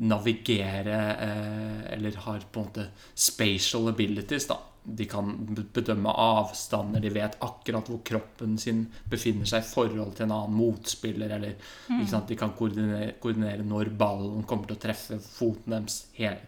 navigere 0.07 0.97
eh, 1.25 1.93
eller 1.95 2.19
har 2.27 2.45
på 2.51 2.61
en 2.61 2.67
måte 2.69 2.87
spatial 3.17 3.89
abilities, 3.89 4.49
da. 4.49 4.59
De 4.87 5.05
kan 5.09 5.33
bedømme 5.75 6.11
avstander, 6.15 7.01
de 7.03 7.11
vet 7.11 7.35
akkurat 7.43 7.89
hvor 7.91 7.99
kroppen 8.07 8.55
sin 8.61 8.85
befinner 9.11 9.47
seg 9.49 9.65
i 9.65 9.67
forhold 9.67 10.13
til 10.15 10.27
en 10.27 10.35
annen 10.37 10.55
motspiller. 10.55 11.33
Eller 11.35 11.57
ikke 11.91 12.09
sant? 12.11 12.29
de 12.31 12.37
kan 12.39 12.53
koordinere, 12.55 13.17
koordinere 13.21 13.65
når 13.67 13.91
ballen 13.99 14.45
kommer 14.47 14.69
til 14.69 14.77
å 14.77 14.83
treffe 14.87 15.19
foten 15.23 15.75
deres 15.75 16.05
hele, 16.15 16.39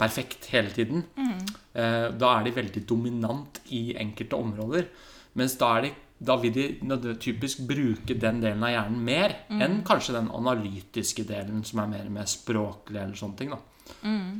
perfekt 0.00 0.50
hele 0.50 0.74
tiden. 0.74 1.06
Eh, 1.76 2.08
da 2.18 2.32
er 2.32 2.48
de 2.48 2.56
veldig 2.56 2.82
dominant 2.88 3.62
i 3.76 3.84
enkelte 4.02 4.40
områder. 4.40 4.90
Mens 5.38 5.54
da, 5.60 5.70
er 5.76 5.86
de, 5.86 5.94
da 6.26 6.38
vil 6.42 6.56
de 6.56 7.14
typisk 7.22 7.62
bruke 7.68 8.18
den 8.18 8.42
delen 8.42 8.66
av 8.66 8.72
hjernen 8.72 9.06
mer 9.06 9.38
enn 9.52 9.82
kanskje 9.86 10.16
den 10.16 10.32
analytiske 10.34 11.26
delen, 11.28 11.62
som 11.68 11.84
er 11.84 11.92
mer 11.92 12.12
med 12.18 12.34
språklig 12.34 12.98
eller 12.98 13.18
sånne 13.20 13.38
ting. 13.38 13.54
da. 13.54 13.62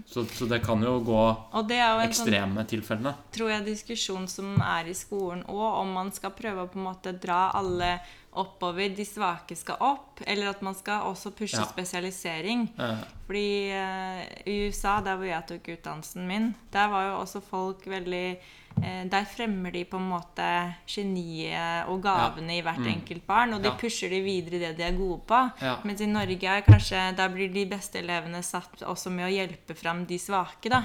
Så, 0.07 0.25
så 0.27 0.47
det 0.51 0.61
kan 0.65 0.83
jo 0.83 0.99
gå 1.07 1.23
jo 1.57 1.97
sånn 1.99 2.05
ekstreme 2.09 2.65
tilfellene. 2.69 3.15
tror 3.35 3.51
jeg, 3.51 3.65
diskusjon 3.67 4.29
som 4.29 4.55
er 4.63 4.91
i 4.91 4.95
skolen 4.95 5.45
òg, 5.49 5.81
om 5.83 5.93
man 5.97 6.13
skal 6.13 6.35
prøve 6.37 6.67
å 6.67 6.71
på 6.71 6.79
en 6.81 6.87
måte 6.89 7.13
dra 7.13 7.51
alle 7.55 7.97
oppover, 8.37 8.91
de 8.93 9.05
svake 9.09 9.57
skal 9.57 9.81
opp, 9.81 10.21
eller 10.27 10.51
at 10.51 10.61
man 10.63 10.75
skal 10.77 11.07
også 11.09 11.31
pushe 11.33 11.57
Ja. 11.57 11.65
spesialisering. 11.65 12.67
Ja. 12.77 12.97
Fordi 13.27 13.73
uh, 13.73 14.21
i 14.45 14.59
USA, 14.69 15.01
der 15.01 15.17
hvor 15.17 15.25
jeg 15.27 15.47
tok 15.49 15.69
utdannelsen 15.79 16.27
min, 16.29 16.55
der 16.73 16.89
var 16.93 17.09
jo 17.09 17.15
også 17.23 17.41
folk 17.41 17.87
veldig 17.87 18.37
Der 18.77 19.25
fremmer 19.25 19.73
de 19.73 19.85
på 19.89 19.97
en 19.97 20.09
måte 20.11 20.75
geniet 20.87 21.89
og 21.89 22.03
gavene 22.05 22.59
i 22.59 22.63
hvert 22.63 22.85
enkelt 22.87 23.27
barn, 23.27 23.55
og 23.55 23.63
de 23.63 23.69
Ja. 23.71 23.77
pusher 23.77 24.11
de 24.11 24.21
videre 24.21 24.57
i 24.57 24.59
det 24.59 24.77
de 24.77 24.83
er 24.83 24.93
gode 24.93 25.21
på. 25.27 25.39
Ja. 25.63 25.79
Mens 25.85 26.01
i 26.01 26.07
Norge 26.07 26.45
er 26.45 26.61
kanskje 26.63 27.17
Der 27.17 27.29
blir 27.29 27.53
de 27.53 27.65
beste 27.67 27.99
elevene 28.03 28.43
satt 28.43 28.83
også 28.83 29.11
med 29.11 29.25
å 29.27 29.33
hjelpe 29.33 29.75
fram 29.75 30.05
de 30.07 30.19
svake, 30.19 30.69
da. 30.69 30.83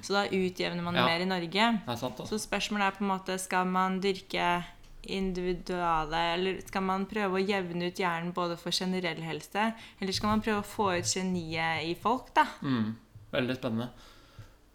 Så 0.00 0.14
da 0.14 0.24
utjevner 0.28 0.82
man 0.82 0.94
Ja. 0.94 1.04
mer 1.06 1.20
i 1.20 1.24
Norge. 1.26 1.80
sant, 1.98 2.16
Så 2.26 2.38
spørsmålet 2.40 2.86
er 2.86 2.90
på 2.92 3.02
en 3.02 3.08
måte 3.18 3.38
Skal 3.38 3.66
man 3.66 4.00
dyrke 4.00 4.64
individuale 5.06 6.34
Eller 6.34 6.60
skal 6.66 6.82
man 6.82 7.04
prøve 7.06 7.38
å 7.40 7.46
jevne 7.46 7.88
ut 7.90 7.96
hjernen 8.00 8.32
både 8.32 8.56
for 8.58 8.70
generell 8.70 9.20
helse, 9.20 9.74
eller 10.00 10.12
skal 10.12 10.28
man 10.30 10.40
prøve 10.40 10.62
å 10.62 10.64
få 10.64 10.98
ut 10.98 11.04
geniet 11.04 11.84
i 11.84 11.94
folk, 11.94 12.32
da? 12.34 12.46
Mm, 12.62 12.94
veldig 13.32 13.56
spennende. 13.58 13.88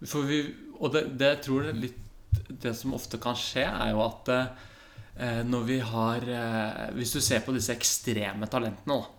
Vi, 0.01 0.55
og 0.79 0.93
det, 0.93 1.17
det 1.17 1.41
tror 1.41 1.65
er 1.69 1.73
litt, 1.73 1.97
det 2.49 2.73
som 2.77 2.95
ofte 2.97 3.19
kan 3.21 3.37
skje, 3.37 3.65
er 3.67 3.93
jo 3.93 4.01
at 4.03 4.31
eh, 4.33 5.41
når 5.45 5.63
vi 5.67 5.79
har 5.83 6.25
eh, 6.25 6.83
Hvis 6.97 7.13
du 7.15 7.21
ser 7.21 7.41
på 7.45 7.55
disse 7.55 7.73
ekstreme 7.75 8.49
talentene, 8.51 8.99
da. 8.99 9.15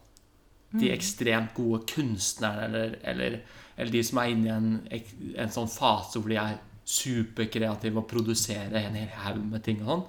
De 0.80 0.92
ekstremt 0.94 1.50
gode 1.56 1.82
kunstnerne, 1.90 2.68
eller, 2.68 2.92
eller, 3.02 3.40
eller 3.74 3.90
de 3.90 4.02
som 4.06 4.20
er 4.22 4.28
inne 4.30 4.46
i 4.46 4.52
en, 4.54 4.68
en 5.42 5.50
sånn 5.50 5.70
fase 5.70 6.20
hvor 6.20 6.30
de 6.30 6.38
er 6.38 6.60
superkreative 6.86 7.98
og 7.98 8.06
produserer 8.10 8.76
en 8.78 8.98
hel 8.98 9.10
haug 9.24 9.42
med 9.50 9.64
ting 9.66 9.82
og 9.82 9.90
sånn. 9.90 10.04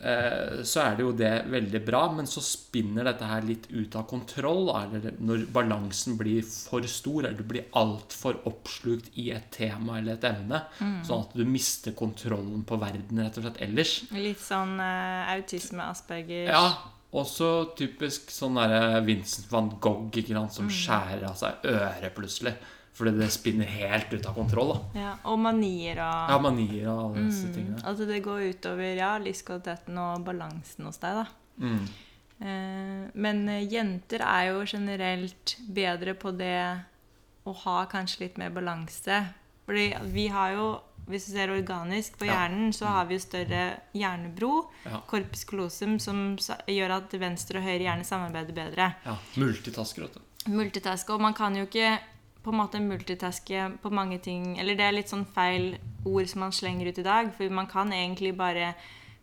Eh, 0.00 0.60
så 0.62 0.82
er 0.84 0.96
det 0.98 1.04
jo 1.04 1.12
det 1.16 1.32
veldig 1.50 1.80
bra, 1.86 2.02
men 2.14 2.28
så 2.30 2.42
spinner 2.44 3.08
dette 3.08 3.28
her 3.28 3.46
litt 3.46 3.68
ut 3.70 3.96
av 3.98 4.06
kontroll. 4.10 4.70
Eller 4.74 5.16
når 5.18 5.46
balansen 5.54 6.18
blir 6.20 6.44
for 6.46 6.86
stor, 6.90 7.24
eller 7.24 7.38
du 7.38 7.46
blir 7.48 7.68
altfor 7.78 8.40
oppslukt 8.48 9.10
i 9.18 9.30
et 9.36 9.50
tema 9.54 9.98
eller 9.98 10.18
et 10.18 10.28
emne, 10.30 10.62
sånn 11.06 11.26
at 11.26 11.34
du 11.38 11.44
mister 11.48 11.96
kontrollen 11.98 12.64
på 12.68 12.78
verden 12.80 13.24
rett 13.24 13.40
og 13.40 13.48
slett 13.48 13.62
ellers. 13.68 13.96
Litt 14.14 14.42
sånn 14.42 14.78
uh, 14.80 15.28
autisme, 15.34 15.84
asperger 15.88 16.52
Ja, 16.52 16.64
også 17.16 17.72
typisk 17.78 18.32
sånn 18.32 18.58
derre 18.60 19.00
Vincent 19.06 19.48
van 19.52 19.70
Gogh 19.80 20.12
ikke 20.12 20.36
sant, 20.36 20.56
som 20.58 20.68
skjærer 20.72 21.28
av 21.30 21.38
seg 21.40 21.64
øret 21.70 22.14
plutselig. 22.16 22.56
Fordi 22.98 23.12
det 23.14 23.28
spinner 23.30 23.68
helt 23.70 24.10
ut 24.12 24.26
av 24.26 24.34
kontroll. 24.34 24.72
da 24.74 24.98
Ja, 25.00 25.12
og 25.30 25.38
manier 25.38 26.00
og 26.02 26.32
Ja, 26.32 26.38
manier 26.42 26.88
og 26.90 27.02
alle 27.04 27.28
disse 27.28 27.52
tingene. 27.54 27.78
Altså 27.86 28.06
det 28.08 28.20
går 28.24 28.48
utover 28.50 28.96
ja, 28.98 29.12
livskvaliteten 29.22 29.98
og 30.02 30.24
balansen 30.26 30.84
hos 30.88 30.98
deg, 30.98 31.20
da. 31.22 31.26
Mm. 31.62 31.86
Eh, 32.40 33.06
men 33.14 33.48
eh, 33.48 33.64
jenter 33.70 34.22
er 34.26 34.50
jo 34.52 34.64
generelt 34.66 35.56
bedre 35.74 36.14
på 36.18 36.30
det 36.38 36.56
å 37.48 37.54
ha 37.64 37.78
kanskje 37.90 38.24
litt 38.26 38.36
mer 38.38 38.50
balanse. 38.54 39.22
Fordi 39.68 39.88
vi 40.12 40.26
har 40.32 40.52
jo, 40.56 40.66
hvis 41.08 41.26
du 41.28 41.32
ser 41.34 41.50
organisk 41.54 42.18
på 42.20 42.26
hjernen, 42.28 42.70
så 42.76 42.86
har 42.92 43.06
vi 43.08 43.16
jo 43.18 43.24
større 43.24 43.62
hjernebro, 43.96 44.52
Ja. 44.84 45.00
corpus 45.06 45.44
callosum, 45.44 45.98
som 46.00 46.36
gjør 46.68 46.96
at 46.98 47.12
venstre 47.20 47.58
og 47.60 47.64
høyre 47.64 47.84
hjerne 47.86 48.04
samarbeider 48.04 48.54
bedre. 48.54 48.94
ja. 49.04 49.16
Multitasker, 49.36 50.02
vet 50.06 50.14
du. 50.14 50.20
Multitasker, 50.52 51.14
og 51.14 51.20
man 51.20 51.34
kan 51.34 51.54
jo 51.56 51.66
ikke 51.66 51.98
på 52.42 52.52
en 52.52 52.60
måte 52.60 52.80
multitaske 52.80 53.64
på 53.82 53.90
mange 53.90 54.18
ting 54.22 54.58
Eller 54.58 54.78
det 54.78 54.84
er 54.86 54.94
litt 54.94 55.10
sånn 55.10 55.26
feil 55.26 55.74
ord 56.06 56.28
som 56.30 56.44
man 56.46 56.54
slenger 56.54 56.88
ut 56.88 57.00
i 57.02 57.06
dag, 57.06 57.32
for 57.36 57.50
man 57.52 57.66
kan 57.70 57.92
egentlig 57.92 58.36
bare 58.38 58.72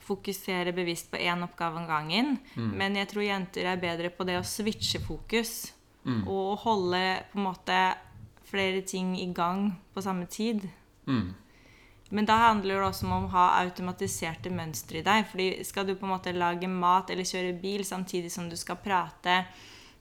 fokusere 0.05 0.73
bevisst 0.75 1.09
på 1.09 1.17
én 1.17 1.41
oppgave 1.41 1.79
om 1.79 1.87
gangen. 1.89 2.35
Men 2.77 2.93
jeg 2.99 3.09
tror 3.09 3.23
jenter 3.25 3.65
er 3.71 3.81
bedre 3.81 4.11
på 4.13 4.27
det 4.27 4.35
å 4.37 4.45
switche 4.45 5.01
fokus. 5.01 5.73
Og 6.29 6.59
holde 6.61 7.01
på 7.31 7.39
en 7.39 7.47
måte 7.47 7.79
flere 8.45 8.83
ting 8.85 9.15
i 9.17 9.31
gang 9.33 9.71
på 9.95 10.03
samme 10.05 10.27
tid. 10.29 10.67
Mm. 11.09 11.33
Men 12.09 12.27
da 12.29 12.35
handler 12.37 12.77
det 12.77 12.87
også 12.87 13.07
om 13.07 13.15
å 13.17 13.31
ha 13.33 13.45
automatiserte 13.63 14.51
mønstre 14.53 14.99
i 14.99 15.05
deg. 15.05 15.25
fordi 15.31 15.63
skal 15.65 15.87
du 15.87 15.95
på 15.95 16.05
en 16.05 16.13
måte 16.13 16.35
lage 16.35 16.67
mat 16.69 17.09
eller 17.09 17.25
kjøre 17.25 17.55
bil 17.61 17.85
samtidig 17.85 18.31
som 18.31 18.49
du 18.49 18.55
skal 18.55 18.77
prate 18.77 19.45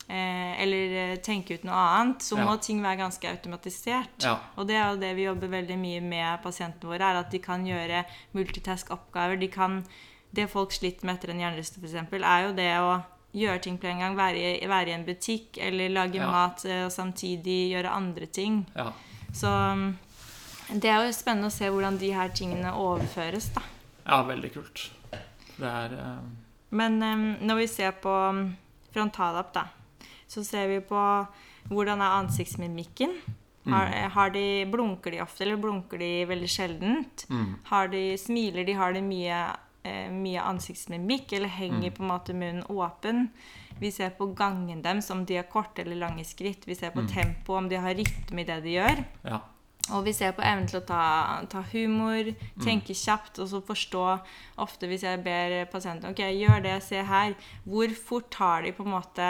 eh, 0.09 0.63
eller 0.63 0.97
eh, 1.13 1.17
tenke 1.25 1.55
ut 1.55 1.65
noe 1.65 1.75
annet, 1.75 2.23
så 2.23 2.37
Ja. 2.39 2.45
må 2.45 2.57
ting 2.61 2.83
være 2.83 2.99
ganske 2.99 3.29
automatisert. 3.31 4.23
Ja. 4.23 4.39
Og 4.57 4.67
det 4.69 4.77
er 4.77 4.91
jo 4.93 5.01
det 5.01 5.15
vi 5.17 5.25
jobber 5.25 5.49
veldig 5.49 5.79
mye 5.79 6.01
med 6.03 6.43
pasientene 6.43 6.91
våre, 6.91 7.01
er 7.11 7.21
at 7.23 7.31
de 7.31 7.39
kan 7.39 7.65
gjøre 7.67 8.05
multitask-oppgaver. 8.35 9.39
De 9.41 9.49
kan, 9.49 9.85
Det 10.35 10.49
folk 10.51 10.73
sliter 10.73 11.05
med 11.07 11.15
etter 11.15 11.31
en 11.31 11.39
hjernerystelse, 11.39 12.01
f.eks., 12.11 12.25
er 12.25 12.41
jo 12.49 12.55
det 12.57 12.71
å 12.83 13.05
gjøre 13.35 13.61
ting 13.63 13.77
på 13.79 13.87
en 13.87 14.01
gang. 14.01 14.17
Være 14.17 14.41
i, 14.59 14.67
være 14.67 14.89
i 14.91 14.95
en 14.97 15.05
butikk 15.07 15.59
eller 15.63 15.89
lage 15.95 16.17
Ja. 16.19 16.27
mat 16.31 16.65
eh, 16.65 16.85
og 16.87 16.91
samtidig 16.91 17.71
gjøre 17.71 17.91
andre 17.95 18.27
ting. 18.27 18.67
Ja. 18.75 18.89
Så 19.33 19.47
um, 19.47 19.97
det 20.73 20.91
er 20.91 21.05
jo 21.07 21.13
spennende 21.13 21.47
å 21.47 21.55
se 21.55 21.69
hvordan 21.71 21.99
de 22.01 22.11
her 22.13 22.29
tingene 22.35 22.73
overføres, 22.75 23.53
da. 23.55 23.63
ja, 24.09 24.23
veldig 24.25 24.53
kult. 24.55 24.91
Det 25.57 25.71
er 25.71 25.93
eh, 25.93 26.19
Men 26.71 27.01
um, 27.03 27.37
når 27.47 27.57
vi 27.57 27.67
ser 27.69 27.93
på 27.93 28.11
um, 28.11 28.57
frontallapp, 28.93 29.53
da, 29.55 29.67
så 30.35 30.45
ser 30.47 30.69
vi 30.73 30.83
på 30.85 31.01
hvordan 31.71 32.03
er 32.03 32.21
ansiktsmimikken. 32.21 33.17
Har, 33.65 33.93
har 34.13 34.31
de, 34.31 34.67
blunker 34.69 35.15
de 35.15 35.23
ofte, 35.25 35.45
eller 35.45 35.57
blunker 35.57 36.01
de 36.01 36.11
veldig 36.29 36.49
sjeldent? 36.53 37.25
mm. 37.31 37.53
Har 37.71 37.89
de, 37.89 38.03
smiler 38.21 38.67
de, 38.69 38.75
har 38.77 38.93
de 38.93 39.01
mye, 39.01 39.39
eh, 39.89 40.11
mye 40.13 40.43
ansiktsmimikk, 40.45 41.33
eller 41.33 41.49
henger 41.49 41.95
på 41.97 42.05
en 42.05 42.11
måte 42.11 42.37
munnen 42.37 42.67
åpen? 42.69 43.31
Vi 43.81 43.91
ser 43.91 44.13
på 44.19 44.29
gangen 44.37 44.85
deres, 44.85 45.09
om 45.11 45.25
de 45.25 45.41
har 45.41 45.49
korte 45.51 45.83
eller 45.83 45.97
lange 45.97 46.27
skritt. 46.29 46.69
Vi 46.69 46.77
ser 46.77 46.93
på 46.95 47.07
tempo, 47.09 47.57
om 47.57 47.69
de 47.69 47.81
har 47.81 47.97
rytme 47.97 48.45
i 48.45 48.47
det 48.53 48.61
de 48.67 48.77
gjør. 48.77 49.03
Ja. 49.25 49.41
Og 49.93 50.07
vi 50.07 50.15
ser 50.17 50.33
på 50.33 50.45
evnen 50.45 50.69
til 50.69 50.79
å 50.81 50.87
ta, 50.89 51.05
ta 51.51 51.61
humor, 51.75 52.31
tenke 52.65 52.97
kjapt 52.97 53.41
og 53.43 53.51
så 53.51 53.61
forstå 53.61 54.05
Ofte 54.65 54.89
hvis 54.89 55.05
jeg 55.05 55.21
ber 55.27 55.59
pasienten 55.69 56.15
ok, 56.15 56.23
gjør 56.33 56.63
det, 56.65 56.79
se 56.87 57.03
her. 57.05 57.35
Hvor 57.69 57.93
fort 57.99 58.31
tar 58.33 58.65
de 58.65 58.73
på 58.73 58.87
en 58.87 58.95
måte 58.95 59.29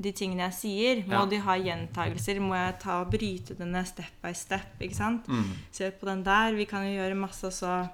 de 0.00 0.12
tingene 0.12 0.44
jeg 0.46 0.54
sier? 0.54 1.00
Må 1.06 1.12
Ja. 1.20 1.26
de 1.26 1.38
ha 1.40 1.54
gjentagelser? 1.58 2.40
Må 2.40 2.54
jeg 2.54 2.78
ta 2.80 3.00
og 3.02 3.10
bryte 3.10 3.54
det 3.58 3.66
ned 3.66 3.86
step 3.86 4.12
by 4.22 4.32
step? 4.32 4.76
ikke 4.80 4.94
sant? 4.94 5.26
Mm. 5.28 5.44
Se 5.72 5.90
på 5.90 6.06
den 6.06 6.22
der. 6.24 6.52
Vi 6.54 6.64
kan 6.64 6.84
jo 6.86 6.94
gjøre 7.00 7.14
masse 7.16 7.46
også 7.46 7.88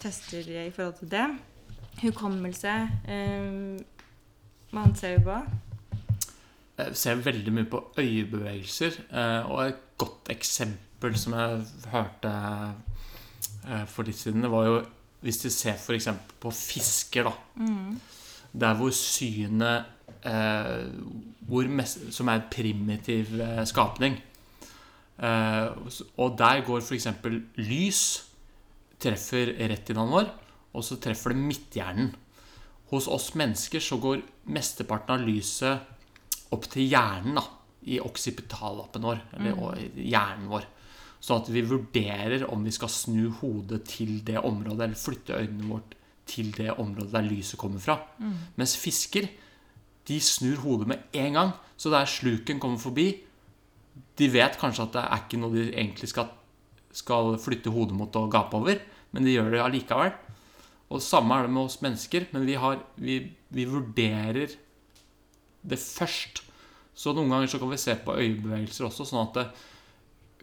tester 0.00 0.48
i 0.66 0.70
forhold 0.70 0.98
til 0.98 1.08
det. 1.10 1.26
Hukommelse. 2.02 2.88
Annet 4.72 4.98
ser 4.98 5.18
vi 5.18 5.24
på? 5.26 5.36
Jeg 6.78 6.96
ser 6.96 7.14
veldig 7.22 7.52
mye 7.52 7.68
på 7.70 7.82
øyebevegelser. 8.00 8.96
eh, 9.12 9.50
Og 9.50 9.66
et 9.68 9.76
godt 9.98 10.28
eksempel 10.30 11.16
som 11.18 11.32
jeg 11.34 11.66
hørte 11.92 12.32
eh, 13.68 13.84
for 13.86 14.02
litt 14.02 14.16
siden, 14.16 14.42
det 14.42 14.50
var 14.50 14.64
jo 14.66 14.82
hvis 15.22 15.38
du 15.44 15.50
ser 15.50 15.76
f.eks. 15.78 16.08
på 16.40 16.50
fisker, 16.50 17.22
da. 17.28 17.32
Der 18.58 18.74
hvor 18.74 18.90
synet 18.90 19.84
Som 22.10 22.28
er 22.28 22.40
en 22.40 22.50
primitiv 22.52 23.34
eh, 23.40 23.64
skapning. 23.68 24.18
Eh, 25.22 25.66
og 26.16 26.36
der 26.38 26.62
går 26.66 26.82
f.eks. 26.82 27.08
lys 27.60 28.02
treffer 29.02 29.54
retinaen 29.70 30.12
vår, 30.12 30.28
og 30.72 30.84
så 30.86 30.98
treffer 31.02 31.34
det 31.34 31.42
midthjernen. 31.42 32.12
Hos 32.92 33.08
oss 33.10 33.32
mennesker 33.38 33.82
så 33.82 33.98
går 34.00 34.22
mesteparten 34.52 35.16
av 35.16 35.26
lyset 35.26 36.52
opp 36.52 36.68
til 36.70 36.90
hjernen, 36.90 37.38
da, 37.40 37.44
i 37.88 37.98
occipitallappen 38.02 39.08
vår, 39.08 39.22
eller 39.38 39.58
og 39.58 39.80
hjernen 39.96 40.50
vår. 40.52 40.68
Sånn 41.22 41.40
at 41.42 41.50
vi 41.54 41.62
vurderer 41.66 42.44
om 42.50 42.64
vi 42.66 42.74
skal 42.74 42.90
snu 42.92 43.30
hodet 43.40 43.84
til 43.88 44.20
det 44.26 44.38
området, 44.42 44.88
eller 44.88 44.98
flytte 44.98 45.38
øynene 45.38 45.70
vårt 45.70 45.96
til 46.28 46.52
det 46.54 46.70
området 46.76 47.12
der 47.14 47.26
lyset 47.26 47.58
kommer 47.60 47.82
fra. 47.82 47.96
Mens 48.58 48.76
fisker, 48.78 49.28
de 50.08 50.18
snur 50.22 50.62
hodet 50.64 50.88
med 50.90 51.18
en 51.18 51.38
gang. 51.38 51.52
Så 51.76 51.90
der 51.92 52.08
sluken 52.08 52.60
kommer 52.62 52.78
forbi, 52.78 53.08
de 54.18 54.28
vet 54.32 54.58
kanskje 54.60 54.86
at 54.86 54.94
det 54.94 55.02
er 55.02 55.24
ikke 55.24 55.40
noe 55.40 55.54
de 55.54 55.64
egentlig 55.72 56.08
skal, 56.10 56.30
skal 56.94 57.34
flytte 57.42 57.72
hodet 57.72 57.96
mot 57.96 58.14
og 58.20 58.30
gape 58.32 58.56
over, 58.58 58.80
men 59.12 59.26
de 59.26 59.34
gjør 59.34 59.50
det 59.52 59.64
allikevel. 59.64 60.14
Og 60.92 61.02
samme 61.04 61.36
er 61.36 61.46
det 61.46 61.54
med 61.54 61.64
oss 61.64 61.80
mennesker, 61.84 62.28
men 62.34 62.44
vi, 62.48 62.56
har, 62.60 62.80
vi, 63.00 63.18
vi 63.52 63.64
vurderer 63.68 64.56
det 65.62 65.78
først. 65.80 66.42
Så 66.92 67.14
noen 67.16 67.32
ganger 67.32 67.48
så 67.48 67.60
kan 67.62 67.70
vi 67.72 67.80
se 67.80 67.94
på 68.04 68.16
øyebevegelser 68.18 68.88
også, 68.88 69.06
sånn 69.08 69.24
at 69.26 69.38
det, 69.38 69.46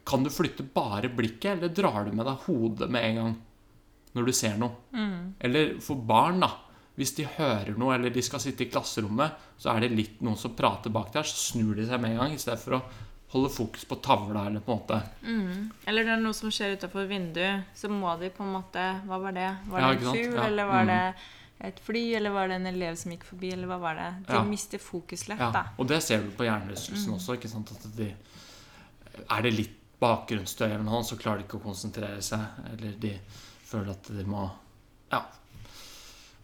Kan 0.09 0.23
du 0.25 0.31
flytte 0.33 0.63
bare 0.65 1.11
blikket, 1.13 1.51
eller 1.57 1.69
drar 1.69 2.07
du 2.07 2.15
med 2.17 2.25
deg 2.25 2.45
hodet 2.47 2.87
med 2.89 3.03
en 3.05 3.19
gang 3.19 3.35
når 4.17 4.25
du 4.25 4.31
ser 4.33 4.55
noe? 4.57 4.73
Eller 5.45 5.75
for 5.85 6.01
barn, 6.01 6.39
da. 6.41 6.49
Hvis 6.99 7.13
de 7.15 7.23
hører 7.37 7.77
noe, 7.79 7.93
eller 7.95 8.11
de 8.11 8.21
skal 8.25 8.41
sitte 8.43 8.65
i 8.65 8.69
klasserommet, 8.69 9.31
så 9.57 9.71
er 9.71 9.85
det 9.85 9.93
litt 9.95 10.17
noen 10.25 10.35
som 10.37 10.51
prater 10.57 10.91
bak 10.91 11.13
der, 11.15 11.23
så 11.23 11.37
snur 11.53 11.77
de 11.79 11.85
seg 11.87 12.01
med 12.03 12.11
en 12.11 12.17
gang, 12.25 12.33
i 12.35 12.41
stedet 12.41 12.59
for 12.59 12.75
å 12.75 12.81
holde 13.31 13.49
fokus 13.53 13.85
på 13.87 13.95
tavla, 14.03 14.47
eller 14.49 14.59
på 14.65 14.73
en 14.73 14.79
måte 14.81 14.97
Eller 15.87 16.03
det 16.03 16.11
er 16.17 16.21
noe 16.23 16.33
som 16.35 16.49
skjer 16.51 16.75
utafor 16.75 17.07
vinduet, 17.07 17.63
så 17.77 17.87
må 17.93 18.11
de 18.19 18.29
på 18.33 18.43
en 18.43 18.51
måte 18.57 18.83
Hva 19.07 19.19
var 19.21 19.31
det? 19.37 19.47
Var 19.69 19.79
det 19.79 19.87
ja, 19.87 19.93
en 19.93 20.15
fugl, 20.17 20.35
Ja. 20.35 20.43
eller 20.49 20.65
var 20.65 20.83
Mm. 20.83 20.87
det 20.87 21.15
et 21.69 21.79
fly, 21.83 22.03
eller 22.15 22.29
var 22.31 22.47
det 22.47 22.55
en 22.55 22.67
elev 22.67 22.95
som 22.97 23.11
gikk 23.11 23.23
forbi, 23.23 23.51
eller 23.53 23.67
hva 23.67 23.79
var 23.79 23.95
det? 23.95 24.09
De 24.27 24.33
Ja. 24.33 24.43
mister 24.43 24.77
fokus 24.79 25.27
lett, 25.27 25.39
Ja, 25.39 25.51
da. 25.51 25.63
og 25.77 25.87
det 25.87 26.01
ser 26.03 26.21
du 26.23 26.31
på 26.31 26.43
hjernerystelsen 26.43 27.13
også. 27.15 27.35
ikke 27.37 27.49
sant? 27.49 27.71
At 27.71 27.95
de, 27.95 28.13
er 29.29 29.41
det 29.41 29.53
litt 29.53 29.75
bakgrunnsstøy, 29.99 30.67
eller 30.71 30.83
noe, 30.83 31.03
så 31.03 31.17
klarer 31.19 31.37
de 31.39 31.43
ikke 31.47 31.59
å 31.59 31.63
konsentrere 31.63 32.21
seg. 32.21 32.39
Eller 32.73 32.91
de 32.99 33.19
føler 33.65 33.91
at 33.91 34.03
de 34.03 34.23
må 34.23 34.49
Ja. 35.11 35.23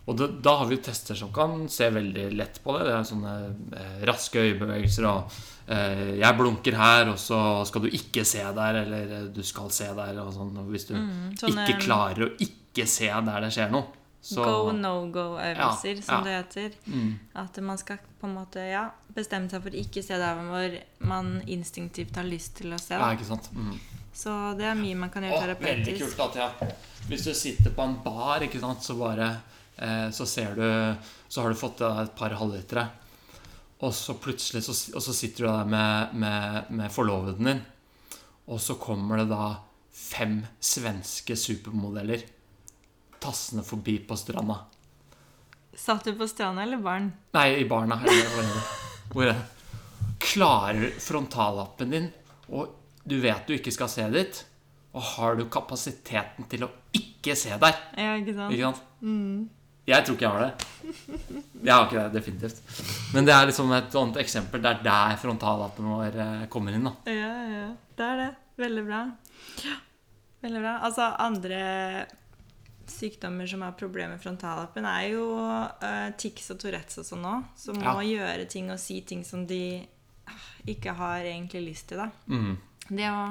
Og 0.08 0.18
det, 0.20 0.28
da 0.46 0.52
har 0.60 0.68
vi 0.70 0.78
tester 0.86 1.18
som 1.18 1.32
kan 1.34 1.64
se 1.72 1.88
veldig 1.90 2.28
lett 2.38 2.60
på 2.64 2.76
det. 2.78 2.84
Det 2.86 2.94
er 2.94 3.08
sånne 3.10 3.32
eh, 3.74 4.04
raske 4.06 4.38
øyebevegelser 4.44 5.08
og 5.10 5.32
eh, 5.68 6.12
'Jeg 6.20 6.38
blunker 6.38 6.76
her, 6.78 7.10
og 7.10 7.18
så 7.18 7.40
skal 7.66 7.82
du 7.82 7.88
ikke 7.90 8.22
se 8.26 8.44
der', 8.44 8.82
eller 8.84 9.14
eh, 9.18 9.28
'du 9.34 9.42
skal 9.44 9.72
se 9.72 9.88
der', 9.98 10.20
og 10.22 10.34
sånn. 10.34 10.54
Og 10.62 10.70
hvis 10.70 10.86
du 10.88 10.94
Mm, 10.96 11.34
sånne 11.38 11.66
ikke 11.68 11.82
klarer 11.88 12.28
å 12.28 12.36
ikke 12.38 12.86
se 12.88 13.08
der 13.10 13.42
det 13.42 13.52
skjer 13.56 13.72
noe, 13.72 13.86
så 14.22 14.44
go 14.44 14.72
no 14.72 15.08
go-øvelser, 15.12 15.96
Ja, 15.96 16.02
som 16.02 16.16
ja. 16.16 16.22
det 16.24 16.34
heter. 16.46 16.72
mm, 16.86 17.20
At 17.36 17.58
man 17.62 17.78
skal 17.78 17.98
på 18.22 18.28
en 18.28 18.34
måte 18.36 18.58
ja, 18.72 18.90
bestemme 19.16 19.50
seg 19.50 19.62
for 19.64 19.70
å 19.70 19.82
ikke 19.82 20.04
se 20.04 20.18
der 20.18 20.36
hvor 20.36 20.80
man 21.00 21.42
instinktivt 21.48 22.16
har 22.16 22.24
lyst 22.26 22.56
til 22.58 22.74
å 22.74 22.78
se. 22.80 22.94
Ja, 22.94 23.12
ikke 23.14 23.26
sant. 23.26 23.50
Mm. 23.54 23.80
Så 24.14 24.58
det 24.58 24.66
er 24.66 24.76
mye 24.76 24.96
man 24.96 25.10
kan 25.10 25.24
Å, 25.24 25.28
gjøre 25.34 25.58
veldig 25.60 25.98
kult 26.00 26.20
at 26.30 26.36
ja. 26.36 26.50
Hvis 27.08 27.24
du 27.26 27.34
sitter 27.34 27.70
på 27.72 27.82
en 27.84 27.98
bar, 28.04 28.40
ikke 28.42 28.60
sant, 28.60 28.82
så 28.84 28.96
bare 28.98 29.28
eh, 29.30 29.38
Så 29.76 30.24
ser 30.26 30.56
du 30.56 30.68
Så 31.28 31.42
har 31.42 31.52
du 31.52 31.60
fått 31.60 31.82
et 31.84 32.14
par 32.16 32.32
halvlitere. 32.40 32.86
Og 33.84 33.92
så 33.94 34.14
plutselig 34.16 34.64
så, 34.64 34.76
Og 34.96 35.04
så 35.04 35.14
sitter 35.14 35.44
du 35.44 35.50
der 35.50 35.66
med, 35.68 36.14
med, 36.16 36.70
med 36.70 36.94
forloveden 36.96 37.50
din. 37.50 37.60
Og 38.48 38.62
så 38.62 38.78
kommer 38.80 39.20
det 39.20 39.28
da 39.34 39.50
fem 39.92 40.40
svenske 40.64 41.36
supermodeller 41.36 42.24
tassende 43.26 43.64
forbi 43.64 43.98
på 44.00 44.16
stranda. 44.16 44.60
Satt 45.76 46.06
du 46.06 46.14
på 46.16 46.28
stranda 46.28 46.64
eller 46.64 46.78
barn? 46.78 47.10
Nei, 47.36 47.48
i 47.60 47.66
barna. 47.70 47.98
Hvor 49.12 49.26
er 49.26 49.32
det? 49.32 49.36
Er? 49.36 49.52
Klarer 50.26 50.94
frontallappen 51.00 51.92
din, 51.94 52.08
og 52.50 52.72
du 53.06 53.18
vet 53.22 53.48
du 53.48 53.56
ikke 53.56 53.74
skal 53.74 53.90
se 53.92 54.06
dit, 54.14 54.40
og 54.96 55.04
har 55.16 55.38
du 55.40 55.46
kapasiteten 55.52 56.48
til 56.52 56.66
å 56.66 56.72
ikke 56.96 57.36
se 57.38 57.54
der? 57.62 57.78
Ja, 58.00 58.16
ikke 58.20 58.36
sant? 58.38 58.56
Ikke 58.56 58.72
sant? 58.72 58.82
Jeg 59.86 60.06
tror 60.06 60.18
ikke 60.18 60.26
jeg 60.26 60.34
har 60.34 60.42
det. 60.42 60.54
Jeg 61.62 61.74
har 61.74 61.86
ikke 61.86 62.00
det, 62.00 62.14
definitivt. 62.18 62.62
Men 63.14 63.28
det 63.28 63.34
er 63.36 63.50
liksom 63.50 63.72
et 63.76 63.98
annet 64.02 64.20
eksempel. 64.24 64.62
Det 64.64 64.72
er 64.72 64.84
der 64.86 65.18
frontallappen 65.22 65.90
vår 65.94 66.20
eh, 66.24 66.46
kommer 66.52 66.74
inn. 66.74 66.88
da. 66.90 66.94
Ja, 67.14 67.34
ja. 67.52 67.68
Det 67.96 68.06
er 68.06 68.22
det. 68.24 68.30
Veldig 68.58 68.86
bra. 68.88 69.02
Veldig 70.46 70.62
bra. 70.64 70.76
Altså, 70.88 71.10
andre 71.22 71.60
sykdommer 72.90 73.50
som 73.50 73.62
har 73.66 73.76
problemer 73.78 74.16
med 74.16 74.24
frontallappen, 74.24 74.86
er 74.86 75.10
jo 75.16 75.26
uh, 75.42 76.10
tics 76.18 76.52
og 76.54 76.60
Tourettes 76.62 77.02
og 77.02 77.08
sånn 77.08 77.26
òg. 77.30 77.46
Som 77.60 77.82
må 77.82 77.98
gjøre 78.06 78.48
ting 78.50 78.70
og 78.74 78.82
si 78.82 79.00
ting 79.08 79.24
som 79.28 79.46
de 79.50 79.84
ah, 80.30 80.50
ikke 80.70 80.94
har 80.98 81.26
egentlig 81.26 81.66
lyst 81.70 81.90
til. 81.92 82.02
da. 82.02 82.10
Mm. 82.30 82.58
Det 82.90 83.10
å 83.10 83.22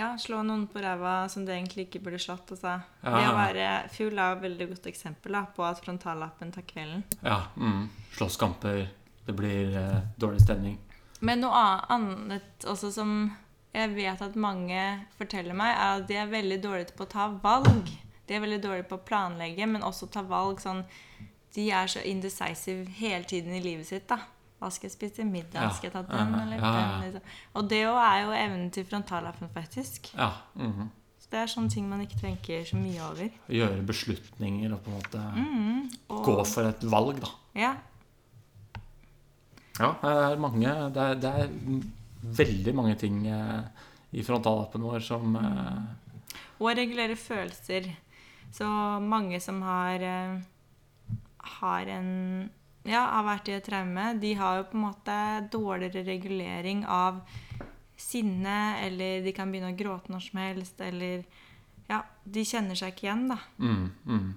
ja, 0.00 0.10
slå 0.18 0.40
noen 0.46 0.64
på 0.70 0.80
ræva 0.82 1.28
som 1.28 1.44
det 1.46 1.54
egentlig 1.56 1.88
ikke 1.88 2.02
burde 2.06 2.20
slått. 2.22 2.54
Altså. 2.56 2.78
Ja. 3.04 3.12
Det 3.14 3.26
å 3.28 3.36
være 3.36 3.66
full 3.94 4.16
er 4.16 4.36
et 4.36 4.44
veldig 4.46 4.70
godt 4.72 4.88
eksempel 4.90 5.36
da, 5.36 5.44
på 5.56 5.66
at 5.66 5.82
frontallappen 5.84 6.52
tar 6.54 6.66
kvelden. 6.68 7.04
Ja. 7.20 7.42
Mm. 7.56 7.86
Slåsskamper. 8.16 8.86
Det 9.26 9.36
blir 9.36 9.76
eh, 9.76 10.00
dårlig 10.18 10.42
stemning. 10.42 10.78
Men 11.20 11.44
noe 11.44 11.60
annet 11.92 12.64
også 12.64 12.90
som 12.94 13.14
jeg 13.70 13.92
vet 13.94 14.22
at 14.24 14.38
mange 14.40 14.80
forteller 15.18 15.54
meg, 15.54 15.76
er 15.76 16.00
at 16.00 16.08
de 16.08 16.16
er 16.18 16.30
veldig 16.30 16.58
dårlige 16.64 16.96
på 16.96 17.06
å 17.06 17.12
ta 17.12 17.28
valg. 17.42 17.92
De 18.26 18.34
er 18.34 18.42
veldig 18.42 18.60
dårlige 18.64 18.88
på 18.90 18.98
å 18.98 19.06
planlegge, 19.06 19.68
men 19.70 19.86
også 19.86 20.10
ta 20.10 20.24
valg 20.26 20.62
sånn 20.62 20.84
De 21.54 21.64
er 21.74 21.88
så 21.90 22.02
indecisive 22.06 22.86
hele 23.00 23.26
tiden 23.26 23.54
i 23.54 23.62
livet 23.62 23.88
sitt, 23.88 24.06
da. 24.10 24.20
Hva 24.60 24.68
skal 24.68 24.90
jeg 24.90 24.92
spise 24.92 25.24
middag? 25.24 25.56
Ja. 25.56 25.68
Skal 25.72 25.88
jeg 25.88 25.94
ta 25.94 26.02
den 26.04 26.34
eller 26.36 26.58
ja, 26.60 26.70
ja. 26.76 26.80
den? 26.86 27.04
Liksom. 27.06 27.36
Og 27.56 27.68
det 27.70 27.78
òg 27.88 28.00
er 28.04 28.16
jo 28.20 28.32
evnen 28.36 28.72
til 28.74 28.84
frontallappen, 28.84 29.48
faktisk. 29.54 30.10
Ja. 30.14 30.30
-hmm. 30.56 30.88
Så 31.18 31.28
det 31.30 31.38
er 31.38 31.46
sånne 31.46 31.70
ting 31.70 31.88
man 31.88 32.00
ikke 32.00 32.20
tenker 32.20 32.64
så 32.64 32.76
mye 32.76 33.00
over. 33.10 33.28
Gjøre 33.48 33.82
beslutninger 33.82 34.72
og 34.72 34.80
på 34.80 34.90
en 34.90 34.96
måte 34.96 35.32
Mm, 35.36 35.90
og, 36.08 36.24
gå 36.24 36.44
for 36.44 36.62
et 36.62 36.90
valg, 36.90 37.20
da. 37.20 37.28
Ja, 37.54 37.74
Ja, 39.80 39.94
det 40.02 40.10
er 40.10 40.36
mange 40.36 40.68
Det 40.94 41.02
er, 41.02 41.14
det 41.14 41.30
er 41.30 41.48
veldig 42.20 42.74
mange 42.74 42.94
ting 43.00 43.26
eh, 43.26 43.62
i 44.12 44.22
frontallappen 44.22 44.82
vår 44.82 45.00
som 45.00 45.36
eh, 45.36 45.82
Og 46.58 46.76
regulere 46.76 47.16
følelser. 47.16 47.96
Så 48.52 48.66
mange 49.00 49.40
som 49.40 49.62
har 49.62 49.94
eh, 49.94 50.40
har 51.60 51.86
en 51.88 52.50
ja, 52.88 53.02
har 53.14 53.26
vært 53.26 53.50
i 53.50 53.56
et 53.58 53.66
traume, 53.66 54.06
de 54.20 54.34
har 54.38 54.60
jo 54.60 54.68
på 54.70 54.78
en 54.78 54.84
måte 54.86 55.16
dårligere 55.52 56.04
regulering 56.06 56.84
av 56.88 57.20
sinne, 58.00 58.58
eller 58.86 59.24
de 59.24 59.32
kan 59.36 59.50
begynne 59.52 59.74
å 59.74 59.76
gråte 59.76 60.12
når 60.12 60.28
som 60.30 60.44
helst, 60.44 60.80
eller 60.80 61.24
Ja, 61.90 62.04
de 62.22 62.44
kjenner 62.46 62.78
seg 62.78 62.92
ikke 62.94 63.08
igjen, 63.08 63.24
da. 63.32 63.40
mm, 63.58 63.86
mm. 64.06 64.28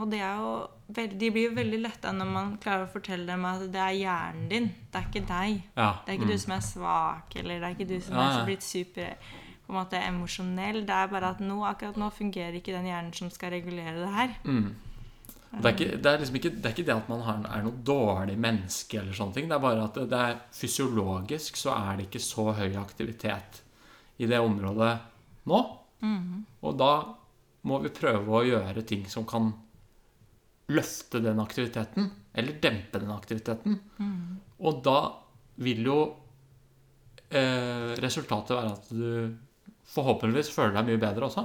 Og 0.00 0.08
det 0.08 0.22
jo 0.22 0.52
de 0.92 1.28
blir 1.32 1.50
jo 1.50 1.54
veldig 1.56 1.78
letta 1.82 2.12
når 2.12 2.28
man 2.28 2.50
klarer 2.60 2.86
å 2.86 2.92
fortelle 2.92 3.28
dem 3.28 3.44
at 3.48 3.64
det 3.72 3.80
er 3.80 3.98
hjernen 3.98 4.48
din, 4.50 4.68
det 4.92 5.00
er 5.00 5.08
ikke 5.08 5.24
deg. 5.28 5.62
Ja. 5.76 5.88
Det 6.04 6.12
er 6.12 6.18
ikke 6.18 6.28
mm. 6.28 6.32
du 6.32 6.42
som 6.44 6.54
er 6.56 6.64
svak, 6.66 7.36
eller 7.40 7.60
det 7.60 7.68
er 7.68 7.76
ikke 7.76 7.88
du 7.92 7.98
som 8.00 8.16
Ja, 8.16 8.24
ja. 8.24 8.40
er 8.40 8.48
blitt 8.48 8.66
super 8.66 9.14
på 9.62 9.72
en 9.72 9.78
måte 9.78 10.00
emosjonell. 10.02 10.82
Det 10.88 10.96
er 10.96 11.12
bare 11.12 11.32
at 11.32 11.42
nå, 11.44 11.60
akkurat 11.68 12.00
nå 12.00 12.10
fungerer 12.12 12.58
ikke 12.58 12.74
den 12.74 12.88
hjernen 12.90 13.12
som 13.16 13.30
skal 13.32 13.54
regulere 13.54 13.94
det 14.00 14.10
her. 14.16 14.34
Mm. 14.44 14.72
Det 15.52 15.68
er, 15.68 15.74
ikke, 15.76 15.96
det, 16.00 16.08
er 16.08 16.22
liksom 16.22 16.36
ikke, 16.38 16.50
det 16.56 16.68
er 16.68 16.72
ikke 16.72 16.86
det 16.88 16.94
at 16.94 17.08
man 17.12 17.24
har, 17.26 17.40
er 17.58 17.64
noe 17.66 17.80
dårlig 17.84 18.38
menneske, 18.40 19.02
eller 19.02 19.16
sånne 19.16 19.36
ting. 19.36 19.50
Det 19.50 19.56
er 19.58 19.64
bare 19.64 19.84
at 19.84 19.98
det, 20.08 20.20
er 20.20 20.38
fysiologisk 20.56 21.58
så 21.60 21.74
er 21.76 21.98
det 21.98 22.06
ikke 22.08 22.22
så 22.24 22.46
høy 22.56 22.78
aktivitet 22.80 23.60
i 24.22 24.28
det 24.30 24.40
området 24.40 24.94
nå. 25.50 25.60
Og 26.64 26.78
da 26.80 26.92
må 27.68 27.78
vi 27.84 27.92
prøve 27.94 28.32
å 28.38 28.46
gjøre 28.48 28.82
ting 28.88 29.04
som 29.12 29.28
kan 29.28 29.52
løfte 30.72 31.20
den 31.20 31.40
aktiviteten, 31.42 32.08
eller 32.32 32.58
dempe 32.62 33.02
den 33.02 33.12
aktiviteten. 33.12 33.76
Og 34.64 34.80
da 34.86 34.98
vil 35.62 35.84
jo 35.84 35.98
eh, 37.28 37.92
resultatet 38.00 38.56
være 38.56 38.72
at 38.72 38.88
du 38.88 39.36
forhåpentligvis 39.92 40.52
føler 40.54 40.78
deg 40.78 40.88
mye 40.88 41.02
bedre 41.02 41.28
også. 41.28 41.44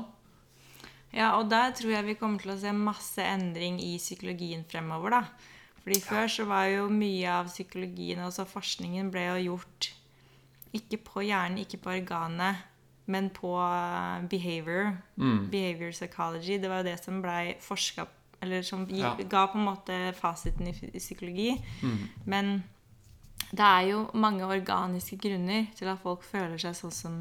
Ja, 1.13 1.31
og 1.39 1.49
der 1.49 1.71
tror 1.71 1.91
jeg 1.91 2.05
vi 2.05 2.17
kommer 2.19 2.39
til 2.41 2.51
å 2.51 2.59
se 2.59 2.71
masse 2.75 3.23
endring 3.23 3.79
i 3.81 3.97
psykologien 3.97 4.65
fremover, 4.67 5.09
da. 5.09 5.21
Fordi 5.83 6.01
før 6.03 6.27
så 6.27 6.43
var 6.49 6.65
jo 6.67 6.89
mye 6.91 7.31
av 7.31 7.47
psykologien, 7.47 8.19
altså 8.19 8.43
forskningen, 8.45 9.11
ble 9.11 9.23
jo 9.29 9.53
gjort 9.53 9.93
ikke 10.75 10.99
på 11.05 11.23
hjernen, 11.23 11.61
ikke 11.63 11.79
på 11.79 11.93
organet, 11.95 12.65
men 13.07 13.29
på 13.31 13.53
eh, 13.63 14.25
behavior. 14.27 14.97
Mm. 15.15 15.47
Behavior 15.49 15.91
psychology. 15.95 16.57
Det 16.59 16.67
var 16.69 16.83
jo 16.83 16.89
det 16.89 16.97
som 17.03 17.21
blei 17.23 17.55
forska 17.63 18.07
Eller 18.41 18.61
som 18.61 18.83
gi, 18.85 18.99
Ja. 18.99 19.15
ga 19.15 19.47
på 19.47 19.57
en 19.57 19.65
måte 19.65 20.13
fasiten 20.13 20.67
i 20.67 20.71
i 20.93 20.99
psykologi. 20.99 21.55
Mm. 21.81 22.09
Men 22.25 22.63
det 23.49 23.65
er 23.65 23.81
jo 23.89 24.09
mange 24.13 24.45
organiske 24.45 25.17
grunner 25.17 25.65
til 25.75 25.87
at 25.87 25.99
folk 26.03 26.21
føler 26.21 26.57
seg 26.57 26.75
sånn 26.75 26.91
som 26.93 27.15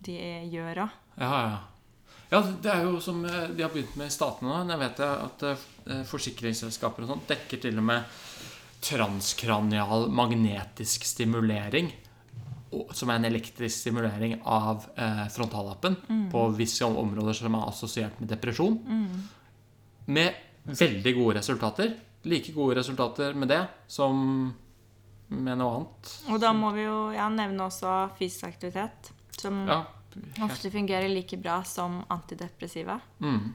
de 0.00 0.12
gjør 0.52 0.84
òg. 0.84 0.90
Ja, 1.18 1.32
ja. 1.48 1.58
Ja, 2.30 2.40
det 2.62 2.70
er 2.70 2.84
jo 2.86 3.00
som 3.02 3.24
eh, 3.26 3.48
de 3.56 3.64
har 3.64 3.72
begynt 3.72 3.96
med 3.98 4.10
i 4.10 4.14
statene 4.14 4.52
nå. 4.52 4.60
Jeg 4.70 4.80
vet 4.84 5.00
at 5.06 5.46
eh, 5.48 5.64
forsikringsselskaper 6.06 7.04
og 7.04 7.10
sånt 7.14 7.26
dekker 7.30 7.62
til 7.64 7.80
og 7.82 7.88
med 7.88 8.20
transkranial 8.86 10.06
magnetisk 10.14 11.04
stimulering. 11.08 11.90
Som 12.94 13.10
er 13.10 13.18
en 13.18 13.26
elektrisk 13.26 13.82
stimulering 13.82 14.36
av 14.46 14.86
eh, 14.94 15.24
frontallappen 15.34 15.98
på 16.30 16.46
visse 16.54 16.86
områder 16.86 17.34
som 17.34 17.58
er 17.58 17.66
assosiert 17.66 18.22
med 18.22 18.30
depresjon. 18.30 18.78
Med 20.06 20.70
veldig 20.70 21.16
gode 21.18 21.40
resultater. 21.40 21.96
Like 22.30 22.54
gode 22.54 22.78
resultater 22.78 23.34
med 23.34 23.50
det 23.50 23.64
som 23.90 24.52
med 25.30 25.58
noe 25.58 25.80
annet. 25.80 26.14
Og 26.30 26.38
da 26.42 26.50
må 26.54 26.70
vi 26.74 26.86
jo 26.86 27.08
ja, 27.14 27.26
nevne 27.30 27.66
også 27.66 28.04
fysisk 28.18 28.46
aktivitet, 28.52 29.10
som 29.38 29.66
Ja. 29.66 29.82
Ofte 30.42 30.70
fungerer 30.70 31.08
like 31.08 31.36
bra 31.36 31.60
som 31.64 32.00
antidepressiva. 32.08 33.00
Mm. 33.20 33.52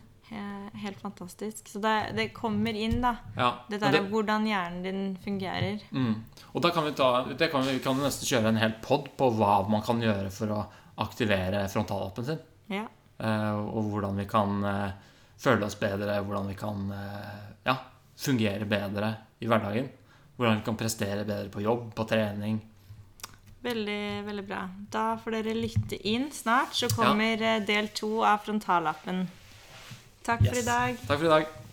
Helt 0.73 1.01
fantastisk. 1.01 1.67
Så 1.67 1.79
det, 1.79 1.93
det 2.15 2.29
kommer 2.33 2.73
inn, 2.73 2.97
da. 3.01 3.15
Ja, 3.35 3.49
Det 3.69 3.77
der 3.83 3.91
det, 3.91 4.01
hvordan 4.09 4.47
hjernen 4.49 4.81
din 4.83 5.03
fungerer. 5.23 5.83
Mm. 5.91 6.23
Og 6.51 6.63
da 6.65 6.71
kan 6.73 6.87
vi 6.87 6.95
ta 6.97 7.09
det 7.29 7.51
kan 7.51 7.65
vi, 7.67 7.77
kan 7.79 7.99
vi 7.99 8.07
nesten 8.07 8.29
kjøre 8.29 8.49
en 8.49 8.59
hel 8.61 8.73
pod 8.83 9.11
på 9.17 9.29
hva 9.37 9.59
man 9.69 9.85
kan 9.85 10.01
gjøre 10.01 10.31
for 10.33 10.55
å 10.55 10.63
aktivere 11.05 11.67
frontallappen 11.69 12.25
sin. 12.25 12.41
Ja. 12.71 12.87
Eh, 13.17 13.53
og 13.53 13.91
hvordan 13.91 14.17
vi 14.19 14.25
kan 14.29 14.63
eh, 14.65 14.95
føle 15.39 15.67
oss 15.67 15.77
bedre, 15.79 16.19
hvordan 16.25 16.49
vi 16.51 16.57
kan 16.59 16.89
eh, 16.95 17.43
ja, 17.69 17.77
fungere 18.17 18.67
bedre 18.69 19.13
i 19.39 19.49
hverdagen. 19.51 19.91
Hvordan 20.35 20.59
vi 20.59 20.65
kan 20.67 20.79
prestere 20.79 21.27
bedre 21.27 21.51
på 21.53 21.63
jobb, 21.63 21.91
på 21.95 22.07
trening. 22.09 22.59
Veldig, 23.65 24.01
veldig 24.27 24.45
bra. 24.45 24.61
Da 24.93 25.05
får 25.17 25.39
dere 25.39 25.57
lytte 25.57 25.97
inn 26.05 26.29
snart, 26.33 26.75
så 26.77 26.89
kommer 26.93 27.41
ja. 27.41 27.57
del 27.65 27.89
to 27.97 28.19
av 28.21 28.43
frontallappen. 28.45 29.25
Takk 30.25 30.45
for 30.45 30.59
i 30.61 30.65
dag. 30.65 31.05
Takk 31.07 31.17
for 31.17 31.25
i 31.25 31.37
dag. 31.37 31.64